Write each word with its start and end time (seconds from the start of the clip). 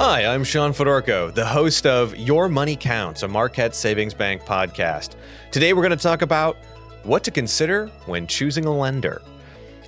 Hi, 0.00 0.24
I'm 0.26 0.44
Sean 0.44 0.70
Fedorko, 0.70 1.34
the 1.34 1.44
host 1.44 1.84
of 1.84 2.16
Your 2.16 2.48
Money 2.48 2.76
Counts, 2.76 3.24
a 3.24 3.28
Marquette 3.28 3.74
Savings 3.74 4.14
Bank 4.14 4.42
podcast. 4.42 5.16
Today 5.50 5.72
we're 5.72 5.82
going 5.82 5.90
to 5.90 5.96
talk 5.96 6.22
about 6.22 6.56
what 7.02 7.24
to 7.24 7.32
consider 7.32 7.88
when 8.06 8.28
choosing 8.28 8.64
a 8.64 8.72
lender. 8.72 9.20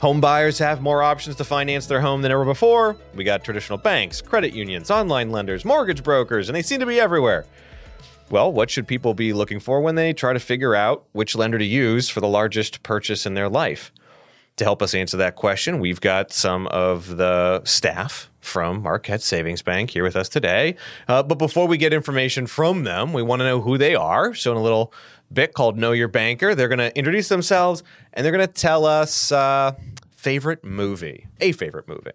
Home 0.01 0.21
buyers 0.21 0.59
have 0.59 0.83
more 0.83 1.05
options 1.05 1.37
to 1.37 1.45
finance 1.45 1.87
their 1.87 2.01
home 2.01 2.23
than 2.23 2.33
ever 2.33 2.45
before. 2.45 2.97
We 3.15 3.23
got 3.23 3.45
traditional 3.45 3.79
banks, 3.79 4.21
credit 4.21 4.53
unions, 4.53 4.91
online 4.91 5.31
lenders, 5.31 5.65
mortgage 5.65 6.03
brokers, 6.03 6.49
and 6.49 6.57
they 6.57 6.63
seem 6.63 6.81
to 6.81 6.87
be 6.87 6.99
everywhere. 6.99 7.47
Well, 8.31 8.53
what 8.53 8.69
should 8.69 8.89
people 8.89 9.15
be 9.15 9.33
looking 9.33 9.61
for 9.61 9.81
when 9.81 9.95
they 9.95 10.13
try 10.13 10.33
to 10.33 10.41
figure 10.41 10.75
out 10.75 11.05
which 11.13 11.37
lender 11.37 11.57
to 11.57 11.65
use 11.65 12.09
for 12.09 12.21
the 12.21 12.27
largest 12.27 12.83
purchase 12.83 13.27
in 13.27 13.35
their 13.35 13.49
life? 13.49 13.93
To 14.57 14.65
help 14.65 14.83
us 14.83 14.95
answer 14.95 15.17
that 15.17 15.37
question, 15.37 15.79
we've 15.81 16.01
got 16.03 16.33
some 16.33 16.67
of 16.67 17.17
the 17.17 17.63
staff 17.65 18.31
from 18.41 18.83
Marquette 18.83 19.23
Savings 19.23 19.63
Bank 19.63 19.91
here 19.91 20.03
with 20.03 20.17
us 20.17 20.29
today. 20.29 20.77
Uh, 21.09 21.23
but 21.23 21.39
before 21.39 21.67
we 21.67 21.79
get 21.79 21.93
information 21.95 22.47
from 22.47 22.85
them, 22.85 23.13
we 23.15 23.23
want 23.23 23.41
to 23.41 23.45
know 23.47 23.63
who 23.63 23.79
they 23.79 23.95
are. 23.95 24.35
So, 24.35 24.51
in 24.51 24.59
a 24.59 24.63
little 24.63 24.93
bit 25.33 25.55
called 25.55 25.79
Know 25.79 25.93
Your 25.93 26.09
Banker, 26.09 26.55
they're 26.55 26.69
going 26.69 26.79
to 26.79 26.95
introduce 26.97 27.29
themselves 27.29 27.83
and 28.13 28.25
they're 28.25 28.33
going 28.33 28.47
to 28.47 28.53
tell 28.53 28.85
us 28.85 29.33
uh, 29.33 29.73
favorite 30.11 30.63
movie, 30.65 31.27
a 31.41 31.53
favorite 31.53 31.89
movie. 31.89 32.11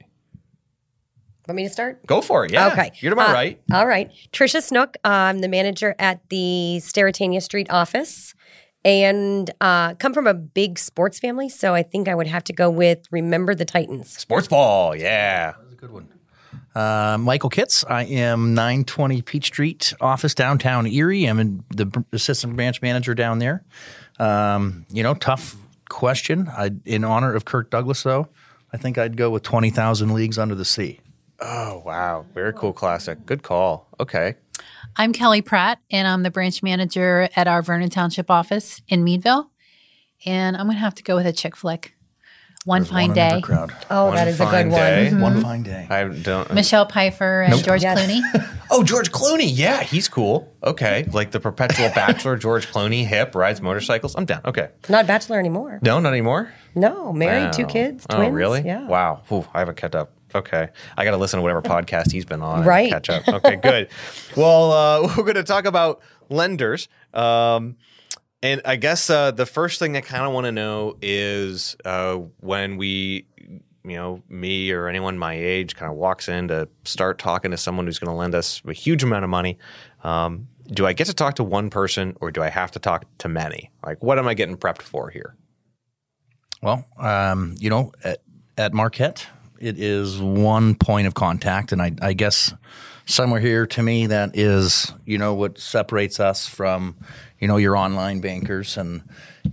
Want 1.48 1.58
me 1.58 1.68
to 1.68 1.74
start? 1.74 2.06
Go 2.08 2.22
for 2.22 2.46
it. 2.46 2.52
Yeah. 2.52 2.68
Okay. 2.70 2.92
You're 3.00 3.12
to 3.12 3.16
my 3.16 3.28
Uh, 3.28 3.34
right. 3.34 3.62
All 3.72 3.88
right. 3.88 4.12
Trisha 4.34 4.62
Snook. 4.64 4.98
I'm 5.04 5.40
the 5.42 5.48
manager 5.48 5.96
at 6.00 6.28
the 6.30 6.78
Sterrettania 6.82 7.42
Street 7.42 7.68
office 7.70 8.34
and 8.86 9.50
uh, 9.60 9.96
come 9.96 10.14
from 10.14 10.28
a 10.28 10.34
big 10.34 10.78
sports 10.78 11.20
family. 11.20 11.50
So 11.50 11.74
I 11.74 11.82
think 11.84 12.08
I 12.08 12.16
would 12.16 12.28
have 12.28 12.44
to 12.46 12.54
go 12.54 12.70
with 12.70 13.06
Remember 13.12 13.56
the 13.56 13.66
Titans. 13.66 14.16
Sports 14.18 14.48
ball. 14.48 14.96
Yeah. 14.96 15.52
That 15.52 15.66
was 15.66 15.74
a 15.74 15.76
good 15.76 15.92
one. 15.92 16.08
Uh, 16.76 17.18
Michael 17.20 17.50
Kitts. 17.50 17.84
I 17.90 18.04
am 18.04 18.54
920 18.54 19.22
Peach 19.24 19.46
Street 19.46 19.94
office 20.00 20.36
downtown 20.36 20.86
Erie. 20.86 21.26
I'm 21.26 21.40
in 21.40 21.64
the 21.70 22.06
assistant 22.12 22.56
branch 22.56 22.82
manager 22.82 23.16
down 23.16 23.40
there. 23.40 23.64
Um, 24.20 24.86
you 24.90 25.02
know, 25.02 25.16
tough 25.16 25.56
question. 25.90 26.48
I, 26.50 26.72
in 26.86 27.04
honor 27.04 27.34
of 27.34 27.46
Kirk 27.46 27.72
Douglas, 27.72 28.04
though, 28.04 28.28
I 28.72 28.78
think 28.78 28.98
I'd 28.98 29.18
go 29.18 29.30
with 29.30 29.44
20,000 29.44 30.14
Leagues 30.14 30.38
Under 30.38 30.54
the 30.54 30.66
Sea. 30.66 31.00
Oh, 31.40 31.82
wow. 31.86 32.26
Very 32.34 32.54
cool 32.54 32.74
classic. 32.74 33.26
Good 33.26 33.42
call. 33.42 33.88
Okay. 34.00 34.36
I'm 34.98 35.12
Kelly 35.14 35.42
Pratt, 35.42 35.80
and 35.92 36.08
I'm 36.08 36.24
the 36.24 36.32
branch 36.32 36.64
manager 36.64 37.28
at 37.36 37.48
our 37.48 37.62
Vernon 37.62 37.90
Township 37.90 38.32
office 38.32 38.82
in 38.88 39.04
Meadville. 39.04 39.52
And 40.26 40.56
I'm 40.56 40.64
going 40.68 40.78
to 40.78 40.80
have 40.82 40.96
to 40.96 41.04
go 41.04 41.16
with 41.18 41.26
a 41.28 41.34
chick 41.34 41.56
flick. 41.56 41.94
One 42.64 42.82
There's 42.82 42.90
Fine 42.92 43.10
one 43.10 43.16
Day. 43.16 43.42
crowd. 43.42 43.72
Oh, 43.92 44.06
One 44.08 44.16
that 44.16 44.28
is 44.28 44.40
a 44.42 44.46
good 44.46 44.72
day. 44.72 45.12
one. 45.12 45.22
One 45.22 45.42
fine 45.42 45.62
day. 45.64 45.86
I 45.88 46.06
don't. 46.06 46.52
Michelle 46.52 46.88
Pfeiffer 46.88 47.44
and 47.44 47.64
George 47.64 47.84
Yes. 47.84 48.00
Clooney. 48.00 48.52
Oh, 48.72 48.84
George 48.84 49.12
Clooney. 49.12 49.48
Yeah, 49.54 49.84
he's 49.84 50.10
cool. 50.10 50.52
Okay. 50.64 51.08
Like 51.12 51.30
the 51.30 51.40
perpetual 51.40 51.90
bachelor, 51.96 52.36
George 52.36 52.66
Clooney, 52.72 53.06
hip, 53.06 53.36
rides 53.36 53.62
motorcycles. 53.62 54.16
I'm 54.16 54.26
down. 54.26 54.42
Okay. 54.44 54.70
Not 54.90 55.06
Bachelor 55.06 55.38
anymore. 55.40 55.78
No, 55.84 56.00
not 56.00 56.10
anymore. 56.14 56.52
No, 56.74 57.14
married, 57.14 57.54
two 57.54 57.64
Wow. 57.66 57.70
kids, 57.70 58.08
Oh, 58.10 58.16
twins. 58.18 58.34
really? 58.34 58.62
Yeah. 58.64 58.88
Wow. 58.88 59.22
Ooh, 59.32 59.46
I 59.54 59.60
haven't 59.60 59.78
kept 59.78 59.94
up. 59.94 60.14
Okay. 60.36 60.70
I 60.98 61.06
got 61.06 61.12
to 61.12 61.18
listen 61.18 61.38
to 61.38 61.42
whatever 61.42 61.62
podcast 61.64 62.12
he's 62.12 62.26
been 62.26 62.42
on. 62.42 62.60
and 62.60 62.68
Right. 62.68 62.90
Catch 62.92 63.10
up. 63.10 63.28
Okay, 63.28 63.56
good. 63.56 63.90
well, 64.38 64.72
uh, 64.72 65.02
we're 65.18 65.24
going 65.24 65.36
to 65.36 65.44
talk 65.44 65.66
about 65.66 66.02
lenders. 66.30 66.88
Um, 67.14 67.78
and 68.44 68.62
I 68.66 68.76
guess 68.76 69.10
uh, 69.10 69.32
the 69.32 69.46
first 69.46 69.80
thing 69.80 69.98
I 69.98 70.02
kind 70.02 70.26
of 70.26 70.34
want 70.34 70.46
to 70.46 70.52
know 70.52 70.98
is 71.02 71.76
uh, 71.86 72.16
when 72.42 72.78
we, 72.78 73.26
you 73.38 73.96
know, 73.96 74.22
me 74.30 74.72
or 74.72 74.88
anyone 74.88 75.18
my 75.18 75.34
age 75.34 75.76
kind 75.76 75.92
of 75.92 75.98
walks 75.98 76.28
in 76.28 76.50
to 76.50 76.68
start 76.84 77.18
talking 77.18 77.52
to 77.52 77.58
someone 77.58 77.86
who's 77.86 77.98
going 77.98 78.12
to 78.12 78.18
lend 78.18 78.36
us 78.36 78.62
a 78.68 78.74
huge 78.74 79.04
amount 79.04 79.24
of 79.24 79.30
money. 79.30 79.58
Um, 80.04 80.50
do 80.68 80.86
I 80.86 80.94
get 80.94 81.08
to 81.08 81.14
talk 81.14 81.36
to 81.36 81.44
one 81.44 81.70
person 81.70 82.18
or 82.22 82.30
do 82.32 82.44
I 82.44 82.50
have 82.50 82.72
to 82.72 82.80
talk 82.80 83.06
to 83.20 83.30
many? 83.30 83.72
Like, 83.86 84.04
what 84.04 84.20
am 84.20 84.28
I 84.28 84.34
getting 84.34 84.58
prepped 84.58 84.82
for 84.82 85.10
here? 85.10 85.36
Well, 86.62 86.86
um, 86.98 87.56
you 87.60 87.70
know, 87.70 87.92
at, 88.04 88.22
at 88.58 88.74
Marquette, 88.74 89.28
it 89.66 89.80
is 89.80 90.20
one 90.20 90.76
point 90.76 91.08
of 91.08 91.14
contact, 91.16 91.72
and 91.72 91.82
I, 91.82 91.92
I 92.02 92.14
guess 92.14 92.54
somewhere 93.06 93.40
here 93.40 93.66
to 93.68 93.82
me 93.82 94.08
that 94.08 94.38
is, 94.38 94.94
you 95.06 95.18
know, 95.18 95.34
what 95.34 95.58
separates 95.58 96.20
us 96.20 96.48
from, 96.48 96.96
you 97.40 97.48
know, 97.48 97.58
your 97.58 97.76
online 97.76 98.22
bankers 98.22 98.78
and, 98.78 99.02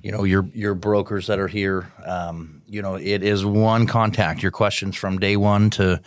you 0.02 0.12
know, 0.12 0.24
your 0.24 0.48
your 0.54 0.74
brokers 0.74 1.26
that 1.28 1.38
are 1.38 1.48
here. 1.48 1.90
Um, 2.04 2.62
you 2.66 2.82
know, 2.82 2.96
it 2.96 3.22
is 3.22 3.44
one 3.44 3.86
contact. 3.86 4.42
Your 4.42 4.52
questions 4.52 4.96
from 4.96 5.18
day 5.18 5.36
one 5.36 5.70
to 5.70 6.00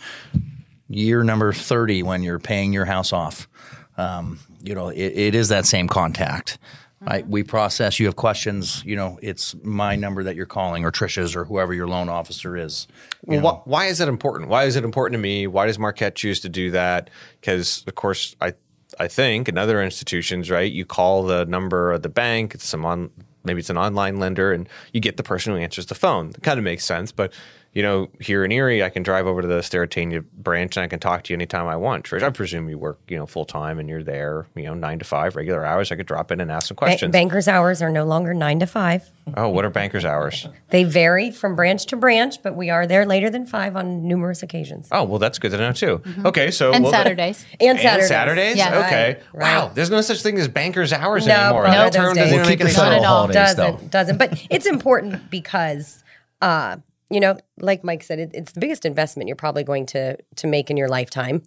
year 0.88 1.24
number 1.24 1.52
thirty 1.52 2.02
when 2.02 2.22
you're 2.22 2.38
paying 2.38 2.72
your 2.72 2.84
house 2.84 3.12
off. 3.12 3.48
Um, 3.96 4.38
you 4.62 4.74
know, 4.74 4.88
it, 4.88 5.12
it 5.12 5.34
is 5.34 5.48
that 5.48 5.66
same 5.66 5.88
contact. 5.88 6.58
I, 7.06 7.22
we 7.22 7.42
process. 7.42 8.00
You 8.00 8.06
have 8.06 8.16
questions. 8.16 8.82
You 8.84 8.96
know, 8.96 9.18
it's 9.22 9.54
my 9.62 9.96
number 9.96 10.24
that 10.24 10.34
you're 10.36 10.46
calling, 10.46 10.84
or 10.84 10.90
Trisha's, 10.90 11.36
or 11.36 11.44
whoever 11.44 11.72
your 11.72 11.86
loan 11.86 12.08
officer 12.08 12.56
is. 12.56 12.88
Well, 13.24 13.40
know, 13.40 13.62
why, 13.64 13.86
is 13.86 14.00
it 14.00 14.08
important? 14.08 14.50
Why 14.50 14.64
is 14.64 14.76
it 14.76 14.84
important 14.84 15.14
to 15.14 15.22
me? 15.22 15.46
Why 15.46 15.66
does 15.66 15.78
Marquette 15.78 16.16
choose 16.16 16.40
to 16.40 16.48
do 16.48 16.70
that? 16.72 17.10
Because, 17.40 17.84
of 17.86 17.94
course, 17.94 18.34
I 18.40 18.54
I 18.98 19.08
think 19.08 19.48
in 19.48 19.58
other 19.58 19.82
institutions, 19.82 20.50
right, 20.50 20.70
you 20.70 20.84
call 20.84 21.24
the 21.24 21.44
number 21.44 21.92
of 21.92 22.02
the 22.02 22.08
bank, 22.08 22.54
it's 22.54 22.66
some 22.66 22.84
on 22.84 23.10
maybe 23.44 23.60
it's 23.60 23.70
an 23.70 23.78
online 23.78 24.16
lender, 24.16 24.52
and 24.52 24.68
you 24.92 25.00
get 25.00 25.16
the 25.16 25.22
person 25.22 25.52
who 25.52 25.58
answers 25.58 25.86
the 25.86 25.94
phone. 25.94 26.30
It 26.30 26.42
kind 26.42 26.58
of 26.58 26.64
makes 26.64 26.84
sense, 26.84 27.12
but 27.12 27.32
you 27.76 27.82
know, 27.82 28.08
here 28.20 28.42
in 28.42 28.50
Erie, 28.52 28.82
I 28.82 28.88
can 28.88 29.02
drive 29.02 29.26
over 29.26 29.42
to 29.42 29.46
the 29.48 29.58
Sterrettania 29.58 30.24
branch 30.32 30.78
and 30.78 30.84
I 30.84 30.86
can 30.86 30.98
talk 30.98 31.24
to 31.24 31.32
you 31.34 31.36
anytime 31.36 31.66
I 31.66 31.76
want. 31.76 32.06
Trish, 32.06 32.22
I 32.22 32.30
presume 32.30 32.70
you 32.70 32.78
work, 32.78 32.98
you 33.06 33.18
know, 33.18 33.26
full 33.26 33.44
time 33.44 33.78
and 33.78 33.86
you're 33.86 34.02
there, 34.02 34.46
you 34.54 34.62
know, 34.62 34.72
nine 34.72 34.98
to 35.00 35.04
five, 35.04 35.36
regular 35.36 35.62
hours. 35.62 35.92
I 35.92 35.96
could 35.96 36.06
drop 36.06 36.32
in 36.32 36.40
and 36.40 36.50
ask 36.50 36.68
some 36.68 36.74
Ba- 36.76 36.78
questions. 36.86 37.12
bankers' 37.12 37.46
hours 37.48 37.82
are 37.82 37.90
no 37.90 38.06
longer 38.06 38.32
nine 38.32 38.60
to 38.60 38.66
five. 38.66 39.10
oh, 39.36 39.50
what 39.50 39.66
are 39.66 39.70
bankers' 39.70 40.06
hours? 40.06 40.48
They 40.70 40.82
vary 40.84 41.30
from 41.30 41.54
branch 41.54 41.86
to 41.86 41.96
branch, 41.96 42.42
but 42.42 42.56
we 42.56 42.70
are 42.70 42.86
there 42.88 43.04
later 43.06 43.30
than 43.30 43.46
five 43.46 43.76
on 43.76 44.08
numerous 44.08 44.42
occasions. 44.42 44.88
Oh, 44.90 45.04
well, 45.04 45.18
that's 45.20 45.38
good 45.38 45.50
to 45.52 45.58
know 45.58 45.72
too. 45.72 46.02
Okay, 46.24 46.50
so 46.50 46.72
and 46.72 46.82
well, 46.82 46.92
Saturdays. 46.92 47.44
And 47.60 47.78
Saturdays. 47.78 47.98
And 48.00 48.08
Saturdays? 48.08 48.56
Yes. 48.56 48.86
Okay. 48.86 49.06
Right, 49.32 49.42
right. 49.42 49.54
Wow. 49.58 49.70
There's 49.74 49.90
no 49.90 50.00
such 50.00 50.22
thing 50.22 50.38
as 50.38 50.48
banker's 50.48 50.92
hours 50.92 51.26
No, 51.26 51.34
anymore. 51.34 51.64
no, 51.64 51.70
that 51.70 51.92
those 51.92 52.02
term 52.02 52.14
days. 52.14 52.24
doesn't 52.24 52.36
We'll 52.38 52.46
make 52.46 52.58
keep 52.58 52.60
any 52.62 52.70
the 52.70 52.74
sense. 52.74 52.84
Not 52.88 52.92
at 52.94 53.04
all. 53.04 53.16
holidays, 53.16 53.34
doesn't 53.54 53.80
though. 53.82 53.86
doesn't 53.88 54.16
but 54.18 54.46
it's 54.50 54.66
important 54.66 55.30
because 55.30 56.02
uh 56.42 56.76
you 57.10 57.20
know 57.20 57.36
like 57.60 57.84
mike 57.84 58.02
said 58.02 58.18
it, 58.18 58.30
it's 58.34 58.52
the 58.52 58.60
biggest 58.60 58.84
investment 58.84 59.28
you're 59.28 59.36
probably 59.36 59.62
going 59.64 59.86
to 59.86 60.16
to 60.34 60.46
make 60.46 60.70
in 60.70 60.76
your 60.76 60.88
lifetime 60.88 61.42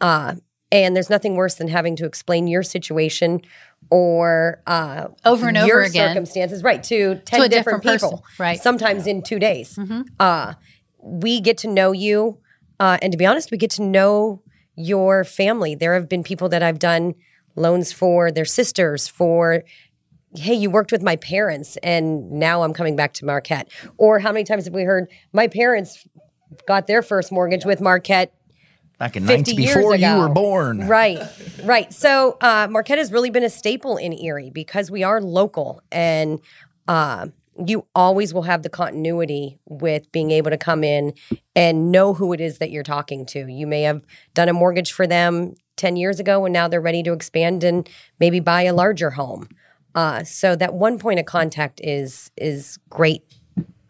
uh 0.00 0.34
and 0.72 0.94
there's 0.94 1.10
nothing 1.10 1.34
worse 1.34 1.56
than 1.56 1.66
having 1.68 1.96
to 1.96 2.06
explain 2.06 2.46
your 2.46 2.62
situation 2.62 3.40
or 3.90 4.62
uh 4.66 5.08
Over 5.24 5.48
and 5.48 5.56
over 5.56 5.66
your 5.66 5.80
again. 5.82 6.10
circumstances 6.10 6.62
right 6.62 6.82
to 6.84 7.16
10 7.16 7.42
To 7.42 7.48
different, 7.48 7.82
different 7.82 8.00
people 8.00 8.24
right. 8.38 8.56
Mm-hmm. 8.56 8.62
sometimes 8.62 9.06
in 9.06 9.22
two 9.22 9.38
days 9.38 9.78
uh 10.20 10.54
we 11.02 11.40
get 11.40 11.58
to 11.58 11.68
know 11.68 11.92
you 11.92 12.38
uh 12.78 12.98
and 13.02 13.10
to 13.12 13.18
be 13.18 13.26
honest 13.26 13.50
we 13.50 13.58
get 13.58 13.70
to 13.72 13.82
know 13.82 14.42
your 14.76 15.24
family 15.24 15.74
there 15.74 15.94
have 15.94 16.08
been 16.08 16.22
people 16.22 16.48
that 16.50 16.62
i've 16.62 16.78
done 16.78 17.14
loans 17.56 17.92
for 17.92 18.30
their 18.30 18.44
sisters 18.44 19.08
for 19.08 19.64
hey, 20.36 20.54
you 20.54 20.70
worked 20.70 20.92
with 20.92 21.02
my 21.02 21.16
parents 21.16 21.76
and 21.82 22.30
now 22.30 22.62
I'm 22.62 22.72
coming 22.72 22.96
back 22.96 23.12
to 23.14 23.24
Marquette. 23.24 23.68
Or 23.98 24.18
how 24.18 24.32
many 24.32 24.44
times 24.44 24.64
have 24.64 24.74
we 24.74 24.82
heard 24.82 25.08
my 25.32 25.48
parents 25.48 26.06
got 26.66 26.86
their 26.86 27.02
first 27.02 27.32
mortgage 27.32 27.64
with 27.64 27.80
Marquette 27.80 28.32
back 28.98 29.16
in 29.16 29.26
50 29.26 29.52
90s 29.52 29.58
years 29.58 29.76
before 29.76 29.94
ago. 29.94 30.14
you 30.14 30.20
were 30.20 30.28
born. 30.28 30.86
Right, 30.86 31.18
right. 31.64 31.92
So 31.92 32.36
uh, 32.40 32.68
Marquette 32.70 32.98
has 32.98 33.10
really 33.10 33.30
been 33.30 33.44
a 33.44 33.50
staple 33.50 33.96
in 33.96 34.12
Erie 34.12 34.50
because 34.50 34.90
we 34.90 35.02
are 35.02 35.20
local 35.20 35.82
and 35.90 36.40
uh, 36.86 37.28
you 37.66 37.86
always 37.94 38.32
will 38.32 38.42
have 38.42 38.62
the 38.62 38.68
continuity 38.68 39.58
with 39.66 40.10
being 40.12 40.30
able 40.30 40.50
to 40.50 40.58
come 40.58 40.84
in 40.84 41.14
and 41.56 41.90
know 41.90 42.14
who 42.14 42.32
it 42.32 42.40
is 42.40 42.58
that 42.58 42.70
you're 42.70 42.82
talking 42.82 43.26
to. 43.26 43.46
You 43.46 43.66
may 43.66 43.82
have 43.82 44.02
done 44.34 44.48
a 44.48 44.52
mortgage 44.52 44.92
for 44.92 45.06
them 45.06 45.54
10 45.76 45.96
years 45.96 46.20
ago 46.20 46.44
and 46.44 46.52
now 46.52 46.68
they're 46.68 46.80
ready 46.80 47.02
to 47.02 47.12
expand 47.12 47.64
and 47.64 47.88
maybe 48.18 48.38
buy 48.38 48.62
a 48.62 48.74
larger 48.74 49.10
home. 49.10 49.48
Uh, 49.94 50.24
so 50.24 50.54
that 50.56 50.74
one 50.74 50.98
point 50.98 51.18
of 51.18 51.26
contact 51.26 51.80
is 51.82 52.30
is 52.36 52.78
great. 52.88 53.24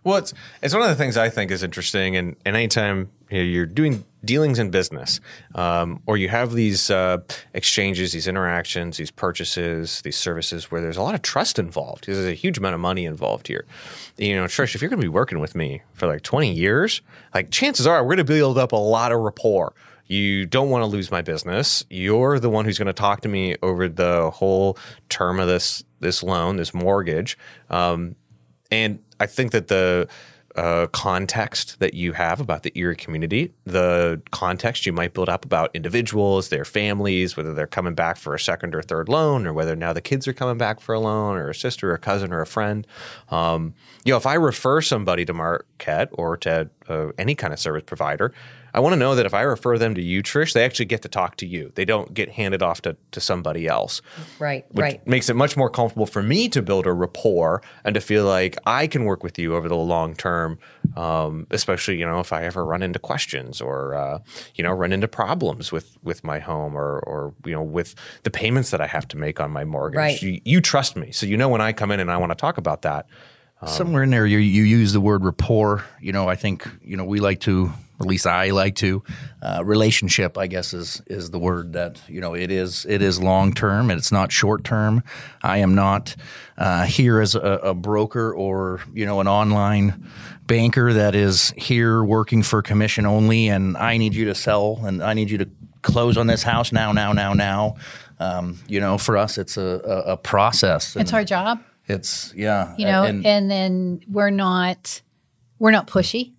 Well, 0.03 0.17
it's 0.17 0.33
it's 0.63 0.75
one 0.75 0.83
of 0.83 0.89
the 0.89 0.95
things 0.95 1.17
I 1.17 1.29
think 1.29 1.51
is 1.51 1.63
interesting, 1.63 2.17
and, 2.17 2.37
and 2.47 2.57
anytime 2.57 3.11
you 3.31 3.39
know, 3.39 3.45
you're 3.45 3.67
doing 3.67 4.05
dealings 4.25 4.59
in 4.59 4.71
business, 4.71 5.21
um, 5.55 6.03
or 6.07 6.17
you 6.17 6.29
have 6.29 6.53
these 6.53 6.91
uh, 6.91 7.19
exchanges, 7.55 8.13
these 8.13 8.27
interactions, 8.27 8.97
these 8.97 9.11
purchases, 9.11 10.01
these 10.03 10.17
services, 10.17 10.71
where 10.71 10.81
there's 10.81 10.97
a 10.97 11.03
lot 11.03 11.15
of 11.15 11.23
trust 11.23 11.59
involved, 11.59 12.07
there's 12.07 12.25
a 12.25 12.33
huge 12.33 12.59
amount 12.59 12.75
of 12.75 12.81
money 12.81 13.05
involved 13.05 13.47
here. 13.47 13.67
You 14.17 14.37
know, 14.37 14.45
Trish, 14.45 14.75
if 14.75 14.81
you're 14.81 14.91
going 14.91 15.01
to 15.01 15.05
be 15.05 15.09
working 15.09 15.39
with 15.39 15.55
me 15.55 15.83
for 15.93 16.07
like 16.07 16.23
20 16.23 16.53
years, 16.53 17.03
like 17.35 17.51
chances 17.51 17.87
are 17.87 18.03
we're 18.03 18.17
going 18.17 18.19
to 18.19 18.33
build 18.33 18.59
up 18.59 18.73
a 18.73 18.77
lot 18.77 19.13
of 19.13 19.21
rapport. 19.21 19.75
You 20.11 20.45
don't 20.45 20.71
want 20.71 20.83
to 20.83 20.87
lose 20.87 21.13
my 21.13 21.23
business. 21.23 21.85
You're 21.89 22.41
the 22.41 22.51
one 22.51 22.65
who's 22.65 22.79
going 22.79 22.87
to 22.87 22.93
talk 22.93 23.21
to 23.21 23.29
me 23.29 23.55
over 23.63 23.89
the 23.89 24.33
whole 24.33 24.77
term 25.09 25.39
of 25.39 25.47
this 25.47 25.85
this 26.01 26.25
loan, 26.25 26.57
this 26.57 26.75
mortgage. 26.75 27.39
Um, 27.69 28.17
and 28.73 28.99
I 29.21 29.27
think 29.27 29.53
that 29.53 29.69
the 29.69 30.09
uh, 30.57 30.89
context 30.89 31.79
that 31.79 31.95
you 31.95 32.13
have 32.15 32.41
about 32.41 32.65
the 32.65 32.73
Erie 32.75 32.97
community, 32.97 33.53
the 33.65 34.21
context 34.33 34.85
you 34.85 34.93
might 34.93 35.15
build 35.15 35.29
up 35.29 35.45
about 35.45 35.71
individuals, 35.75 36.49
their 36.49 36.65
families, 36.65 37.37
whether 37.37 37.55
they're 37.55 37.69
coming 37.69 37.95
back 37.95 38.17
for 38.17 38.35
a 38.35 38.41
second 38.41 38.75
or 38.75 38.83
third 38.83 39.09
loan, 39.09 39.47
or 39.47 39.53
whether 39.53 39.77
now 39.77 39.93
the 39.93 40.01
kids 40.01 40.27
are 40.27 40.33
coming 40.33 40.59
back 40.59 40.81
for 40.81 40.93
a 40.93 40.99
loan, 40.99 41.37
or 41.37 41.51
a 41.51 41.55
sister, 41.55 41.93
or 41.93 41.95
a 41.95 41.99
cousin, 41.99 42.33
or 42.33 42.41
a 42.41 42.47
friend. 42.47 42.85
Um, 43.29 43.75
you 44.05 44.13
know, 44.13 44.17
if 44.17 44.27
I 44.27 44.35
refer 44.35 44.81
somebody 44.81 45.25
to 45.25 45.33
Marquette 45.33 46.09
or 46.13 46.37
to 46.39 46.69
uh, 46.89 47.13
any 47.17 47.37
kind 47.37 47.53
of 47.53 47.61
service 47.61 47.85
provider, 47.87 48.33
I 48.75 48.81
want 48.81 48.93
to 48.93 48.99
know 48.99 49.15
that 49.15 49.27
if 49.27 49.35
I 49.35 49.43
refer 49.43 49.79
them 49.79 49.95
to 49.95 50.03
you, 50.03 50.23
Trish, 50.23 50.53
they 50.53 50.65
actually 50.65 50.87
get 50.87 51.03
to 51.03 51.09
talk 51.09 51.37
to 51.37 51.47
you. 51.47 51.73
They 51.75 51.85
don't 51.85 52.15
get 52.15 52.31
handed 52.31 52.63
off 52.63 52.83
to, 52.83 52.97
to 53.13 53.21
somebody 53.21 53.67
else. 53.67 54.03
Right, 54.39 54.65
Which 54.71 54.83
right. 54.83 55.07
makes 55.07 55.29
it 55.29 55.37
much 55.37 55.57
more 55.57 55.71
comfortable 55.71 56.07
for 56.07 56.23
me 56.23 56.49
to 56.51 56.63
build 56.63 56.87
a 56.87 56.93
rapport 56.93 57.63
and 57.85 57.95
to 57.95 58.01
feel 58.01 58.25
like 58.25 58.57
I 58.67 58.87
can 58.87 59.05
work 59.05 59.23
with 59.23 59.39
you 59.39 59.55
over 59.55 59.69
the 59.69 59.77
long 59.77 60.15
term, 60.15 60.59
um, 60.97 61.47
especially 61.51 61.99
you 61.99 62.07
know 62.07 62.21
if 62.21 62.33
I 62.33 62.45
ever 62.45 62.65
run 62.65 62.83
into 62.83 62.99
questions 62.99 63.61
or 63.61 63.95
uh, 63.95 64.19
you 64.55 64.65
know 64.65 64.73
run 64.73 64.93
into 64.93 65.09
problems 65.09 65.73
with 65.73 65.97
with 66.03 66.23
my 66.25 66.39
home 66.39 66.77
or 66.77 67.01
or 67.01 67.35
you 67.45 67.53
know 67.53 67.63
with 67.63 67.95
the 68.23 68.31
payments 68.31 68.71
that 68.71 68.81
I 68.81 68.87
have 68.87 69.07
to 69.09 69.17
make 69.17 69.41
on 69.41 69.51
my 69.51 69.65
mortgage. 69.65 69.99
Right. 69.99 70.23
You, 70.23 70.41
you 70.45 70.61
trust 70.61 70.97
me, 70.97 71.13
so 71.13 71.27
you 71.27 71.37
know 71.37 71.49
when 71.49 71.61
I 71.61 71.73
come 71.73 71.91
in 71.91 72.01
and 72.01 72.11
I 72.11 72.17
want 72.17 72.31
to 72.31 72.37
talk 72.37 72.59
about 72.59 72.83
that. 72.83 73.07
Somewhere 73.67 74.03
in 74.03 74.09
there, 74.09 74.27
you, 74.27 74.39
you 74.39 74.63
use 74.63 74.95
the 74.95 75.03
word 75.03 75.23
rapport. 75.23 75.85
You 76.01 76.13
know, 76.13 76.29
I 76.29 76.35
think 76.35 76.67
you 76.83 76.97
know 76.97 77.05
we 77.05 77.21
like 77.21 77.41
to, 77.41 77.71
at 78.01 78.07
least 78.07 78.27
I 78.27 78.51
like 78.51 78.77
to, 78.77 79.03
uh, 79.43 79.63
relationship. 79.65 80.39
I 80.39 80.47
guess 80.47 80.73
is 80.73 81.03
is 81.07 81.31
the 81.31 81.39
word 81.39 81.75
that 81.75 82.01
you 82.09 82.21
know 82.21 82.35
it 82.35 82.51
is. 82.51 82.87
It 82.89 83.03
is 83.03 83.21
long 83.21 83.53
term 83.53 83.91
and 83.91 83.99
it's 83.99 84.11
not 84.13 84.33
short 84.33 84.65
term. 84.65 85.03
I 85.43 85.59
am 85.59 85.75
not 85.75 86.17
uh, 86.59 86.85
here 86.85 87.21
as 87.21 87.35
a, 87.35 87.41
a 87.41 87.75
broker 87.75 88.33
or 88.35 88.81
you 88.93 89.07
know 89.07 89.21
an 89.21 89.29
online 89.29 90.09
banker 90.47 90.93
that 90.95 91.15
is 91.15 91.53
here 91.57 92.03
working 92.03 92.43
for 92.43 92.63
commission 92.63 93.07
only, 93.07 93.49
and 93.49 93.77
I 93.77 93.99
need 93.99 94.15
you 94.15 94.25
to 94.27 94.35
sell 94.35 94.81
and 94.85 95.03
I 95.03 95.15
need 95.15 95.31
you 95.31 95.39
to 95.39 95.51
close 95.83 96.17
on 96.17 96.27
this 96.27 96.43
house 96.43 96.73
now, 96.73 96.93
now, 96.93 97.13
now, 97.13 97.33
now. 97.33 97.77
Um, 98.19 98.59
you 98.69 98.81
know, 98.81 98.99
for 98.99 99.17
us, 99.17 99.39
it's 99.39 99.57
a, 99.57 99.63
a, 99.63 100.13
a 100.13 100.17
process. 100.19 100.95
It's 100.97 101.15
our 101.15 101.25
job, 101.25 101.61
It's 101.89 102.35
yeah. 102.35 102.75
you 102.77 102.85
know, 102.85 103.05
and- 103.05 103.25
and, 103.25 103.51
then 103.51 104.03
we're 104.11 104.29
not 104.31 105.01
we're 105.59 105.71
not 105.71 105.87
pushy. 105.87 106.33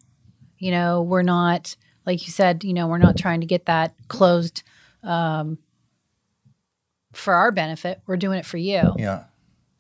You 0.62 0.72
know, 0.72 1.02
we're 1.02 1.24
not 1.24 1.75
like 2.06 2.25
you 2.25 2.31
said, 2.31 2.63
you 2.63 2.74
know, 2.74 2.88
we're 2.88 2.98
not 2.98 3.18
trying 3.18 3.42
to 3.42 3.48
get 3.48 3.66
that 3.66 3.94
closed 4.08 4.63
um, 5.04 5.58
for 7.13 7.34
our 7.34 7.52
benefit. 7.52 8.02
We're 8.08 8.18
doing 8.18 8.40
it 8.40 8.46
for 8.46 8.58
you. 8.58 8.94
yeah. 8.98 9.24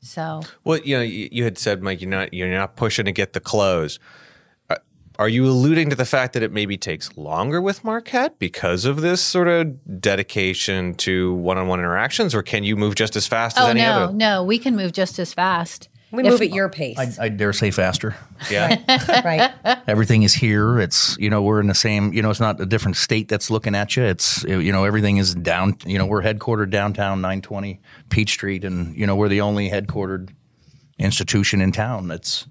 So 0.03 0.41
Well, 0.63 0.79
you 0.79 0.97
know, 0.97 1.03
you, 1.03 1.29
you 1.31 1.43
had 1.43 1.59
said, 1.59 1.83
Mike, 1.83 2.01
you're 2.01 2.09
not 2.09 2.33
you're 2.33 2.49
not 2.49 2.75
pushing 2.75 3.05
to 3.05 3.11
get 3.11 3.33
the 3.33 3.39
close. 3.39 3.99
Uh, 4.67 4.77
Are 5.19 5.29
you 5.29 5.45
alluding 5.45 5.91
to 5.91 5.95
the 5.95 6.05
fact 6.05 6.33
that 6.33 6.41
it 6.41 6.51
maybe 6.51 6.75
takes 6.75 7.15
longer 7.15 7.61
with 7.61 7.83
Marquette 7.83 8.39
because 8.39 8.83
of 8.85 9.01
this 9.01 9.21
sort 9.21 9.47
of 9.47 10.01
dedication 10.01 10.95
to 10.95 11.35
one-on-one 11.35 11.79
interactions, 11.79 12.33
or 12.33 12.41
can 12.41 12.63
you 12.63 12.75
move 12.75 12.95
just 12.95 13.15
as 13.15 13.27
fast 13.27 13.59
as 13.59 13.65
Oh 13.65 13.69
any 13.69 13.81
no, 13.81 13.91
other? 13.91 14.13
no, 14.13 14.43
we 14.43 14.57
can 14.57 14.75
move 14.75 14.91
just 14.91 15.19
as 15.19 15.35
fast. 15.35 15.87
We 16.11 16.23
If- 16.23 16.31
move 16.31 16.41
at 16.41 16.49
your 16.51 16.67
pace. 16.69 16.97
I, 17.19 17.25
I 17.25 17.29
dare 17.29 17.53
say 17.53 17.71
faster. 17.71 18.15
Yeah. 18.49 19.21
right. 19.23 19.51
Everything 19.87 20.23
is 20.23 20.33
here. 20.33 20.79
It's 20.79 21.15
you 21.17 21.29
know 21.29 21.41
we're 21.41 21.61
in 21.61 21.67
the 21.67 21.73
same. 21.73 22.11
You 22.13 22.21
know 22.21 22.29
it's 22.29 22.39
not 22.39 22.59
a 22.59 22.65
different 22.65 22.97
state 22.97 23.27
that's 23.29 23.49
looking 23.49 23.75
at 23.75 23.95
you. 23.95 24.03
It's 24.03 24.43
you 24.43 24.71
know 24.71 24.83
everything 24.83 25.17
is 25.17 25.33
down. 25.35 25.77
You 25.85 25.97
know 25.97 26.05
we're 26.05 26.21
headquartered 26.21 26.69
downtown, 26.69 27.21
nine 27.21 27.41
twenty 27.41 27.79
Peach 28.09 28.31
Street, 28.31 28.65
and 28.65 28.95
you 28.95 29.07
know 29.07 29.15
we're 29.15 29.29
the 29.29 29.41
only 29.41 29.69
headquartered 29.69 30.29
institution 30.99 31.61
in 31.61 31.71
town 31.71 32.07
that's 32.07 32.45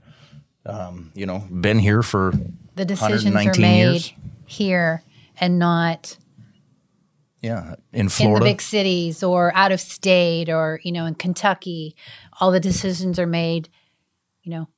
um, 0.67 1.13
you 1.15 1.27
know 1.27 1.47
been 1.51 1.79
here 1.79 2.03
for 2.03 2.33
The 2.77 2.85
decisions 2.85 3.35
are 3.35 3.61
made 3.61 3.93
years. 3.93 4.13
here 4.47 5.03
and 5.39 5.59
not 5.59 6.17
yeah 7.43 7.75
in 7.93 8.09
Florida, 8.09 8.09
in 8.09 8.09
Florida. 8.09 8.45
the 8.45 8.51
big 8.51 8.61
cities 8.63 9.23
or 9.23 9.53
out 9.55 9.73
of 9.73 9.81
state 9.81 10.49
or 10.49 10.81
you 10.83 10.93
know 10.93 11.07
in 11.07 11.15
Kentucky. 11.15 11.95
All 12.41 12.51
the 12.51 12.61
decisions 12.61 13.19
are 13.19 13.27
made, 13.27 13.69
you 14.43 14.51
know, 14.53 14.69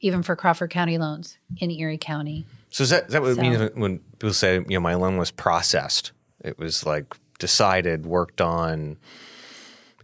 even 0.00 0.22
for 0.22 0.34
Crawford 0.36 0.70
County 0.70 0.98
loans 0.98 1.36
in 1.58 1.70
Erie 1.70 1.98
County. 1.98 2.46
So 2.70 2.82
is 2.82 2.90
that, 2.90 3.06
is 3.06 3.12
that 3.12 3.22
what 3.22 3.34
So- 3.36 3.40
it 3.40 3.42
means 3.42 3.70
when 3.74 3.98
people 3.98 4.32
say, 4.32 4.54
you 4.56 4.64
know, 4.76 4.80
my 4.80 4.94
loan 4.94 5.16
was 5.16 5.30
processed? 5.30 6.12
It 6.44 6.58
was 6.58 6.84
like 6.86 7.14
decided, 7.38 8.06
worked 8.06 8.40
on, 8.40 8.96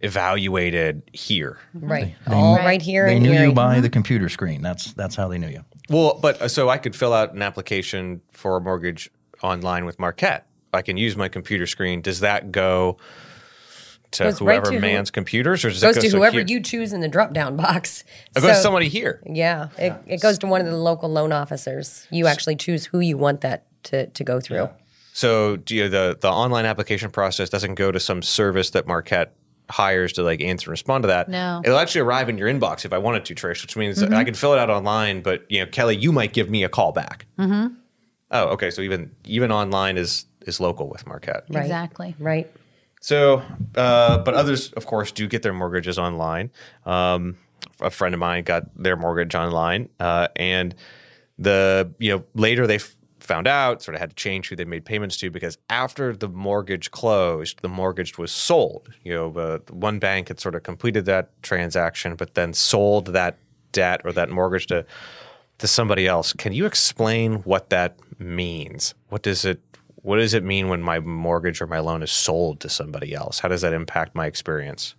evaluated 0.01 1.03
here. 1.13 1.59
Right. 1.75 2.15
All 2.27 2.57
Right. 2.57 2.65
right 2.65 2.83
here 2.83 3.07
they 3.07 3.19
knew 3.21 3.33
Erie. 3.33 3.49
you 3.49 3.53
by 3.53 3.81
the 3.81 3.89
computer 3.91 4.29
screen. 4.29 4.61
That's 4.63 4.93
that's 4.95 5.15
how 5.15 5.29
they 5.29 5.39
knew 5.39 5.49
you. 5.49 5.65
Well, 5.89 6.19
but 6.21 6.43
uh, 6.43 6.49
so 6.49 6.69
I 6.69 6.79
could 6.79 6.97
fill 6.97 7.13
out 7.13 7.35
an 7.35 7.43
application 7.43 8.21
for 8.33 8.57
a 8.57 8.61
mortgage 8.61 9.11
online 9.43 9.85
with 9.85 9.99
Marquette. 9.99 10.47
I 10.75 10.83
can 10.83 10.97
use 10.97 11.17
my 11.17 11.29
computer 11.29 11.67
screen. 11.67 12.01
Does 12.01 12.21
that 12.21 12.51
go 12.51 12.97
to 14.13 14.25
Goes 14.25 14.41
right 14.41 14.55
whoever 14.57 14.67
to 14.71 14.75
who- 14.75 14.81
mans 14.81 15.11
computers, 15.11 15.65
or 15.65 15.71
does 15.71 15.83
goes 15.83 15.97
it 15.97 16.01
go 16.01 16.03
to 16.03 16.11
so 16.11 16.17
whoever 16.19 16.39
here? 16.39 16.47
you 16.49 16.61
choose 16.61 16.93
in 16.93 17.01
the 17.01 17.09
drop 17.09 17.33
down 17.33 17.57
box. 17.65 18.05
It 18.37 18.41
goes 18.41 18.51
to 18.51 18.55
somebody 18.63 18.89
here. 18.89 19.23
Yeah, 19.27 19.69
it, 19.79 19.95
it 20.07 20.21
goes 20.21 20.39
to 20.39 20.47
one 20.47 20.61
of 20.61 20.67
the 20.67 20.77
local 20.77 21.09
loan 21.11 21.33
officers. 21.33 22.07
You 22.11 22.27
actually 22.27 22.57
choose 22.57 22.85
who 22.87 23.01
you 23.01 23.17
want 23.19 23.41
that 23.43 23.67
to, 23.85 24.07
to 24.07 24.25
go 24.25 24.41
through. 24.41 24.69
So 25.15 25.57
do 25.57 25.75
you, 25.77 25.89
the 25.89 26.17
the 26.21 26.31
online 26.31 26.65
application 26.65 27.11
process 27.11 27.51
doesn't 27.51 27.75
go 27.75 27.93
to 27.93 28.01
some 28.01 28.23
service 28.23 28.71
that 28.71 28.87
Marquette 28.87 29.35
hires 29.71 30.13
to 30.15 30.23
like 30.23 30.41
answer 30.43 30.67
and 30.69 30.73
respond 30.73 31.03
to 31.05 31.09
that. 31.09 31.29
No. 31.29 31.63
It'll 31.65 31.79
actually 31.79 32.03
arrive 32.03 32.29
in 32.29 32.37
your 32.39 32.49
inbox 32.49 32.85
if 32.85 32.93
I 32.93 32.99
wanted 32.99 33.25
to, 33.27 33.35
Trish, 33.35 33.63
which 33.63 33.77
means 33.77 34.01
that 34.01 34.13
I 34.13 34.25
can 34.25 34.35
fill 34.35 34.53
it 34.53 34.59
out 34.59 34.69
online, 34.69 35.23
but 35.23 35.47
you 35.51 35.61
know, 35.61 35.67
Kelly, 35.67 35.97
you 35.97 36.13
might 36.13 36.33
give 36.35 36.51
me 36.51 36.63
a 36.65 36.69
call 36.69 36.93
back. 36.93 37.27
Mm-hmm. 37.39 37.75
Oh, 38.33 38.49
okay. 38.49 38.71
So 38.71 38.83
even 38.83 39.11
even 39.25 39.51
online 39.53 39.97
is 39.99 40.27
is 40.47 40.61
local 40.61 40.89
with 40.89 41.07
Marquette. 41.07 41.45
Right. 41.49 41.63
Exactly. 41.63 42.15
Right. 42.19 42.51
So, 43.03 43.43
uh, 43.75 44.19
but 44.19 44.35
others, 44.35 44.71
of 44.75 44.87
course, 44.87 45.11
do 45.11 45.27
get 45.27 45.43
their 45.43 45.53
mortgages 45.53 45.99
online. 45.99 46.53
Um, 46.87 47.37
a 47.81 47.91
friend 47.91 48.15
of 48.15 48.21
mine 48.21 48.45
got 48.45 48.65
their 48.81 48.97
mortgage 48.97 49.35
online, 49.35 49.89
uh, 49.99 50.29
and 50.37 50.73
the 51.37 51.93
you 51.99 52.13
know 52.13 52.25
later 52.35 52.69
they 52.69 52.77
f- 52.77 52.95
found 53.19 53.49
out, 53.49 53.83
sort 53.83 53.97
of 53.97 54.01
had 54.01 54.11
to 54.11 54.17
change 54.17 54.49
who 54.49 54.55
they 54.55 54.65
made 54.65 54.85
payments 54.85 55.17
to 55.17 55.33
because 55.33 55.59
after 55.69 56.15
the 56.15 56.29
mortgage 56.29 56.93
closed, 56.93 57.61
the 57.61 57.69
mortgage 57.69 58.19
was 58.19 58.31
sold. 58.31 58.95
You 59.03 59.15
know, 59.15 59.35
uh, 59.35 59.59
one 59.71 59.99
bank 59.99 60.29
had 60.29 60.39
sort 60.39 60.55
of 60.55 60.63
completed 60.63 61.05
that 61.07 61.43
transaction, 61.43 62.15
but 62.15 62.35
then 62.35 62.53
sold 62.53 63.07
that 63.07 63.37
debt 63.73 64.03
or 64.05 64.13
that 64.13 64.31
mortgage 64.31 64.69
to 64.69 64.87
to 65.59 65.67
somebody 65.67 66.07
else. 66.07 66.33
Can 66.35 66.53
you 66.53 66.67
explain 66.67 67.35
what 67.43 67.71
that 67.71 67.97
means? 68.21 68.95
What 69.09 69.23
does 69.23 69.45
it 69.45 69.61
what 70.03 70.17
does 70.17 70.35
it 70.35 70.45
mean 70.45 70.69
when 70.69 70.83
my 70.83 71.01
mortgage 71.01 71.61
or 71.61 71.67
my 71.67 71.79
loan 71.79 72.03
is 72.03 72.11
sold 72.11 72.61
to 72.61 72.69
somebody 72.69 73.15
else? 73.15 73.39
How 73.39 73.49
does 73.49 73.63
that 73.63 73.73
impact 73.73 74.15
my 74.15 74.27
experience? 74.27 74.95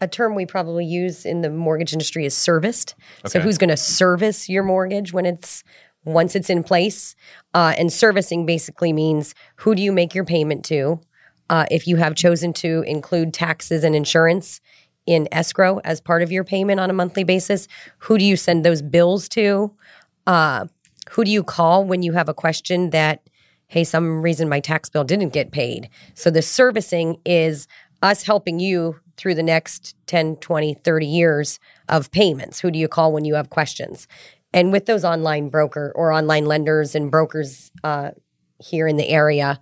A 0.00 0.08
term 0.08 0.34
we 0.34 0.46
probably 0.46 0.84
use 0.84 1.24
in 1.24 1.42
the 1.42 1.50
mortgage 1.50 1.92
industry 1.92 2.24
is 2.24 2.36
serviced. 2.36 2.94
So 3.26 3.40
who's 3.40 3.58
going 3.58 3.70
to 3.70 3.76
service 3.76 4.48
your 4.48 4.64
mortgage 4.64 5.12
when 5.12 5.26
it's 5.26 5.62
once 6.04 6.34
it's 6.34 6.50
in 6.50 6.64
place? 6.64 7.14
Uh, 7.54 7.74
and 7.78 7.92
servicing 7.92 8.46
basically 8.46 8.92
means 8.92 9.34
who 9.56 9.74
do 9.74 9.82
you 9.82 9.92
make 9.92 10.14
your 10.14 10.24
payment 10.24 10.64
to? 10.66 11.00
Uh, 11.50 11.66
if 11.70 11.86
you 11.86 11.96
have 11.96 12.14
chosen 12.14 12.52
to 12.54 12.82
include 12.82 13.32
taxes 13.32 13.84
and 13.84 13.94
insurance 13.94 14.60
in 15.06 15.28
escrow 15.32 15.78
as 15.84 16.00
part 16.00 16.22
of 16.22 16.30
your 16.30 16.44
payment 16.44 16.80
on 16.80 16.90
a 16.90 16.92
monthly 16.92 17.24
basis, 17.24 17.66
who 17.98 18.18
do 18.18 18.24
you 18.24 18.36
send 18.36 18.64
those 18.64 18.82
bills 18.82 19.28
to? 19.28 19.72
Uh, 20.26 20.66
who 21.10 21.24
do 21.24 21.30
you 21.30 21.42
call 21.42 21.84
when 21.84 22.02
you 22.02 22.12
have 22.12 22.28
a 22.28 22.34
question 22.34 22.90
that 22.90 23.22
hey 23.68 23.84
some 23.84 24.22
reason 24.22 24.48
my 24.48 24.60
tax 24.60 24.88
bill 24.88 25.04
didn't 25.04 25.32
get 25.32 25.52
paid. 25.52 25.88
So 26.14 26.30
the 26.30 26.42
servicing 26.42 27.20
is 27.24 27.68
us 28.02 28.22
helping 28.24 28.58
you 28.60 28.96
through 29.16 29.34
the 29.34 29.42
next 29.42 29.94
10 30.06 30.36
20 30.36 30.74
30 30.74 31.06
years 31.06 31.60
of 31.88 32.10
payments. 32.10 32.60
Who 32.60 32.70
do 32.70 32.78
you 32.78 32.88
call 32.88 33.12
when 33.12 33.24
you 33.24 33.34
have 33.34 33.50
questions? 33.50 34.08
And 34.52 34.72
with 34.72 34.86
those 34.86 35.04
online 35.04 35.50
broker 35.50 35.92
or 35.94 36.10
online 36.10 36.46
lenders 36.46 36.94
and 36.94 37.10
brokers 37.10 37.70
uh, 37.84 38.12
here 38.58 38.88
in 38.88 38.96
the 38.96 39.08
area 39.08 39.60